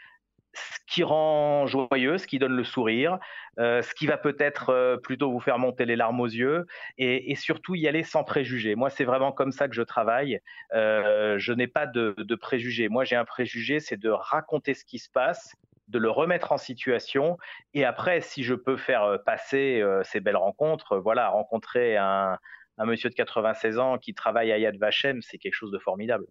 ce 0.53 0.79
qui 0.87 1.03
rend 1.03 1.67
joyeux, 1.67 2.19
ce 2.19 2.27
qui 2.27 2.39
donne 2.39 2.57
le 2.57 2.65
sourire, 2.65 3.19
euh, 3.59 3.83
ce 3.83 3.95
qui 3.95 4.07
va 4.07 4.17
peut-être 4.17 4.71
euh, 4.71 4.97
plutôt 4.97 5.31
vous 5.31 5.41
faire 5.41 5.59
monter 5.59 5.85
les 5.85 5.97
larmes 5.97 6.21
aux 6.21 6.27
yeux, 6.27 6.67
et, 6.99 7.35
surtout 7.37 7.75
y 7.75 7.87
aller 7.89 8.03
sans 8.03 8.25
préjugés. 8.25 8.75
Moi, 8.75 8.91
c'est 8.91 9.05
vraiment 9.05 9.33
comme 9.33 9.53
ça 9.53 9.69
que 9.69 9.75
je 9.75 9.83
travaille. 9.83 10.41
je 10.73 11.53
n'ai 11.53 11.67
pas 11.67 11.87
de, 11.87 12.15
de 12.19 12.35
préjugés. 12.35 12.89
Moi, 12.89 13.05
j'ai 13.05 13.17
un 13.17 13.25
préjugé, 13.25 13.81
c'est 13.81 13.99
de 13.99 14.11
raconter 14.11 14.75
ce 14.75 14.85
qui 14.85 14.99
se 14.99 15.11
passe 15.11 15.55
de 15.89 15.99
le 15.99 16.11
remettre 16.11 16.53
en 16.53 16.59
situation. 16.59 17.39
Et 17.75 17.85
après, 17.85 18.21
si 18.21 18.43
je 18.43 18.55
peux 18.55 18.77
faire 18.77 19.05
euh, 19.05 19.19
passer 19.19 19.81
euh, 19.81 20.03
ces 20.05 20.21
belles 20.21 20.37
rencontres, 20.37 20.93
euh, 20.93 21.01
voilà, 21.01 21.29
rencontrer 21.29 21.97
un, 21.97 22.39
monsieur 22.79 23.09
de 23.09 23.15
96 23.15 23.79
ans 23.79 23.99
qui 23.99 24.15
travaille 24.15 24.53
à 24.53 24.59
Yad 24.59 24.77
Vashem, 24.77 25.23
c'est 25.23 25.39
quelque 25.39 25.55
chose 25.55 25.71
de 25.71 25.79
formidable. 25.79 26.27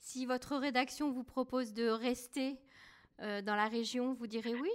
Si 0.00 0.26
votre 0.26 0.56
rédaction 0.56 1.12
vous 1.12 1.24
propose 1.24 1.72
de 1.72 1.88
rester 1.88 2.58
dans 3.18 3.54
la 3.56 3.66
région, 3.66 4.12
vous 4.12 4.26
direz 4.26 4.54
oui? 4.54 4.70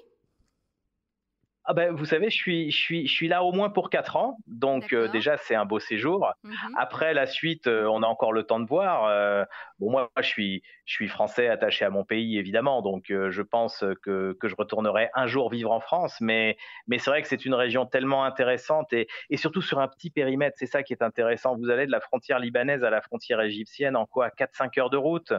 Ah 1.71 1.73
ben, 1.73 1.95
vous 1.95 2.03
savez, 2.03 2.29
je 2.29 2.36
suis, 2.36 2.69
je, 2.69 2.77
suis, 2.77 3.07
je 3.07 3.13
suis 3.13 3.29
là 3.29 3.45
au 3.45 3.53
moins 3.53 3.69
pour 3.69 3.89
4 3.89 4.17
ans, 4.17 4.38
donc 4.45 4.91
euh, 4.91 5.07
déjà 5.07 5.38
c'est 5.38 5.55
un 5.55 5.63
beau 5.63 5.79
séjour. 5.79 6.29
Mmh 6.43 6.53
Après 6.77 7.13
la 7.13 7.25
suite, 7.25 7.67
euh, 7.67 7.86
on 7.86 8.03
a 8.03 8.07
encore 8.07 8.34
le 8.34 8.43
temps 8.43 8.60
de 8.60 8.67
voir. 8.67 9.05
Euh, 9.05 9.45
bon, 9.79 9.89
moi, 9.89 10.12
je 10.17 10.27
suis, 10.27 10.63
je 10.84 10.93
suis 10.93 11.07
français 11.07 11.47
attaché 11.47 11.86
à 11.86 11.89
mon 11.89 12.03
pays 12.03 12.38
évidemment, 12.38 12.81
donc 12.81 13.05
je 13.07 13.41
pense 13.41 13.86
que, 14.03 14.34
que, 14.38 14.49
je 14.49 14.55
retournerai 14.57 15.12
un 15.15 15.27
jour 15.27 15.49
vivre 15.49 15.71
en 15.71 15.79
France. 15.79 16.17
Mais, 16.19 16.57
mais 16.88 16.97
c'est 16.97 17.10
vrai 17.10 17.21
que 17.21 17.29
c'est 17.29 17.45
une 17.45 17.53
région 17.53 17.86
tellement 17.86 18.25
intéressante 18.25 18.91
et, 18.91 19.07
et 19.29 19.38
surtout 19.38 19.62
sur 19.62 19.79
un 19.79 19.88
petit 19.88 20.10
périmètre. 20.10 20.57
C'est 20.60 20.65
ça 20.65 20.84
qui 20.84 20.91
est 20.91 21.01
intéressant. 21.01 21.55
Vous 21.55 21.69
allez 21.69 21.86
de 21.86 21.91
la 21.91 22.01
frontière 22.01 22.39
libanaise 22.39 22.84
à 22.84 22.89
la 22.89 22.99
frontière 22.99 23.39
égyptienne 23.39 23.95
en 23.95 24.05
quoi 24.05 24.27
4-5 24.27 24.77
heures 24.77 24.89
de 24.89 24.97
route. 24.97 25.31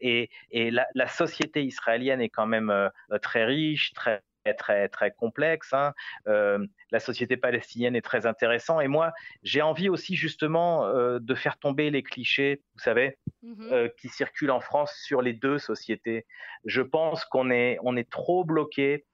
Et, 0.00 0.30
et 0.50 0.72
la, 0.72 0.88
la, 0.94 1.06
société 1.06 1.62
israélienne 1.62 2.20
est 2.20 2.28
quand 2.28 2.46
même 2.46 2.90
très 3.22 3.44
riche, 3.44 3.92
très 3.92 4.20
très 4.52 4.88
très 4.88 5.10
complexe. 5.10 5.72
Hein. 5.72 5.94
Euh, 6.26 6.58
la 6.90 7.00
société 7.00 7.38
palestinienne 7.38 7.96
est 7.96 8.02
très 8.02 8.26
intéressante. 8.26 8.82
Et 8.82 8.88
moi, 8.88 9.12
j'ai 9.42 9.62
envie 9.62 9.88
aussi 9.88 10.16
justement 10.16 10.84
euh, 10.86 11.18
de 11.18 11.34
faire 11.34 11.58
tomber 11.58 11.90
les 11.90 12.02
clichés, 12.02 12.60
vous 12.74 12.80
savez, 12.80 13.16
mmh 13.42 13.54
euh, 13.72 13.88
qui 13.96 14.08
circulent 14.08 14.50
en 14.50 14.60
France 14.60 14.92
sur 15.02 15.22
les 15.22 15.32
deux 15.32 15.58
sociétés. 15.58 16.26
Je 16.66 16.82
pense 16.82 17.24
qu'on 17.24 17.50
est 17.50 17.78
on 17.82 17.96
est 17.96 18.10
trop 18.10 18.44
bloqué 18.44 19.06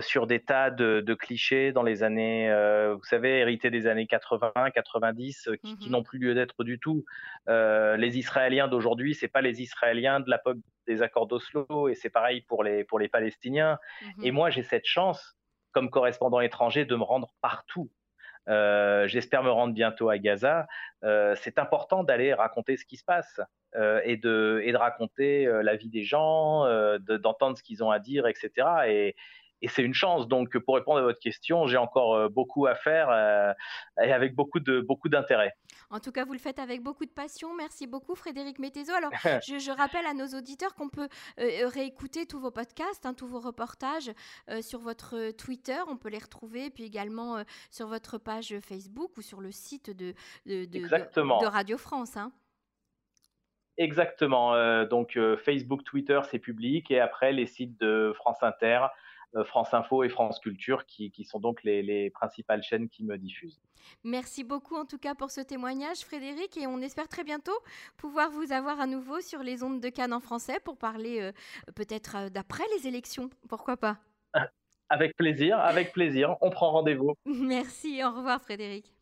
sur 0.00 0.26
des 0.26 0.40
tas 0.40 0.70
de, 0.70 1.14
clichés 1.14 1.72
dans 1.72 1.82
les 1.82 2.02
années, 2.02 2.50
euh, 2.50 2.94
vous 2.94 3.04
savez, 3.04 3.38
hérités 3.38 3.70
des 3.70 3.86
années 3.86 4.06
80, 4.06 4.52
90, 4.74 5.48
euh, 5.48 5.56
qui, 5.56 5.76
qui 5.76 5.88
mmh 5.88 5.92
n'ont 5.92 6.02
plus 6.02 6.18
lieu 6.18 6.34
d'être 6.34 6.64
du 6.64 6.78
tout. 6.78 7.04
les 7.46 8.18
Israéliens 8.18 8.68
d'aujourd'hui, 8.68 9.14
c'est 9.14 9.28
pas 9.28 9.40
les 9.40 9.62
Israéliens 9.62 10.20
de 10.20 10.30
l'époque 10.30 10.58
des 10.86 11.02
accords 11.02 11.26
d'Oslo, 11.26 11.88
et 11.88 11.94
c'est 11.94 12.10
pareil 12.10 12.42
pour 12.42 12.64
les 12.64 12.84
pour 12.84 12.98
les 12.98 13.08
Palestiniens. 13.08 13.78
Mmh 14.02 14.24
et 14.24 14.30
moi, 14.32 14.50
j'ai 14.50 14.62
cette 14.62 14.86
chance, 14.86 15.36
comme 15.72 15.90
correspondant 15.90 16.40
étranger, 16.40 16.84
de 16.84 16.96
me 16.96 17.04
rendre 17.04 17.32
partout. 17.40 17.90
J'espère 18.48 19.42
me 19.42 19.50
rendre 19.50 19.74
bientôt 19.74 20.08
à 20.08 20.18
Gaza. 20.18 20.66
c'est 21.36 21.58
important 21.58 22.04
d'aller 22.04 22.32
raconter 22.34 22.76
ce 22.76 22.84
qui 22.84 22.96
se 22.96 23.04
passe 23.04 23.40
et, 24.04 24.16
de, 24.16 24.60
et 24.64 24.70
de 24.70 24.76
raconter 24.76 25.46
la 25.62 25.74
vie 25.74 25.90
des 25.90 26.04
gens, 26.04 26.64
d'entendre 27.00 27.58
ce 27.58 27.62
qu'ils 27.64 27.82
ont 27.82 27.90
à 27.90 27.98
dire, 27.98 28.28
etc. 28.28 28.50
Et, 28.86 29.16
et 29.62 29.68
c'est 29.68 29.82
une 29.82 29.94
chance. 29.94 30.28
Donc, 30.28 30.56
pour 30.58 30.74
répondre 30.74 30.98
à 30.98 31.02
votre 31.02 31.18
question, 31.18 31.66
j'ai 31.66 31.76
encore 31.76 32.14
euh, 32.14 32.28
beaucoup 32.28 32.66
à 32.66 32.74
faire 32.74 33.08
euh, 33.10 33.52
et 34.02 34.12
avec 34.12 34.34
beaucoup 34.34 34.60
de 34.60 34.80
beaucoup 34.80 35.08
d'intérêt. 35.08 35.52
En 35.90 36.00
tout 36.00 36.12
cas, 36.12 36.24
vous 36.24 36.32
le 36.32 36.38
faites 36.38 36.58
avec 36.58 36.82
beaucoup 36.82 37.06
de 37.06 37.10
passion. 37.10 37.54
Merci 37.54 37.86
beaucoup, 37.86 38.14
Frédéric 38.14 38.58
Métézo. 38.58 38.92
Alors, 38.92 39.10
je, 39.42 39.76
rappelle 39.76 40.06
à 40.06 40.14
nos 40.14 40.26
auditeurs 40.38 40.74
qu'on 40.74 40.88
peut 40.88 41.08
euh, 41.40 41.68
réécouter 41.68 42.26
tous 42.26 42.40
vos 42.40 42.50
podcasts, 42.50 43.06
hein, 43.06 43.14
tous 43.14 43.26
vos 43.26 43.40
reportages 43.40 44.10
sur 44.60 44.80
votre 44.80 45.30
Twitter. 45.32 45.78
On 45.88 45.96
peut 45.96 46.08
les 46.08 46.18
retrouver, 46.18 46.70
puis 46.70 46.84
également 46.84 47.42
sur 47.70 47.86
votre 47.86 48.18
page 48.18 48.54
Facebook 48.60 49.16
ou 49.16 49.22
sur 49.22 49.40
le 49.40 49.50
site 49.50 49.90
de, 49.90 50.14
de, 50.46 50.64
de, 50.64 51.46
Radio 51.46 51.78
France. 51.78 52.16
Hein. 52.16 52.32
Exactement. 53.76 54.84
donc, 54.84 55.18
Facebook, 55.44 55.84
Twitter, 55.84 56.20
c'est 56.30 56.38
public. 56.38 56.90
Et 56.90 57.00
après, 57.00 57.32
les 57.32 57.46
sites 57.46 57.78
de 57.80 58.12
France 58.16 58.42
Inter. 58.42 58.86
Euh, 59.36 59.44
France 59.44 59.74
Info 59.74 60.02
et 60.02 60.08
France 60.08 60.40
Culture, 60.40 60.86
qui, 60.86 61.12
sont 61.24 61.40
donc 61.40 61.62
les, 61.62 62.10
principales 62.10 62.62
chaînes 62.62 62.88
qui 62.88 63.04
me 63.04 63.18
diffusent. 63.18 63.60
Merci 64.02 64.44
beaucoup 64.44 64.76
en 64.76 64.84
tout 64.84 64.98
cas 64.98 65.14
pour 65.14 65.30
ce 65.30 65.40
témoignage, 65.40 65.98
Frédéric, 65.98 66.56
et 66.56 66.66
on 66.66 66.80
espère 66.80 67.06
très 67.08 67.22
bientôt 67.22 67.56
pouvoir 67.96 68.30
vous 68.30 68.52
avoir 68.52 68.80
à 68.80 68.86
nouveau 68.86 69.20
sur 69.20 69.42
les 69.42 69.62
ondes 69.62 69.80
de 69.80 69.88
Cannes 69.88 70.12
en 70.12 70.20
français 70.20 70.58
pour 70.64 70.78
parler 70.78 71.20
euh, 71.20 71.32
peut-être 71.74 72.16
euh, 72.16 72.28
d'après 72.30 72.64
les 72.76 72.88
élections, 72.88 73.30
pourquoi 73.48 73.76
pas 73.76 73.98
Avec 74.88 75.16
plaisir, 75.16 75.58
avec 75.58 75.92
plaisir, 75.92 76.36
on 76.40 76.50
prend 76.50 76.70
rendez-vous. 76.70 77.14
Merci, 77.26 78.02
au 78.02 78.10
revoir 78.10 78.40
Frédéric. 78.40 78.92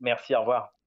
Merci, 0.00 0.34
au 0.34 0.40
revoir. 0.40 0.77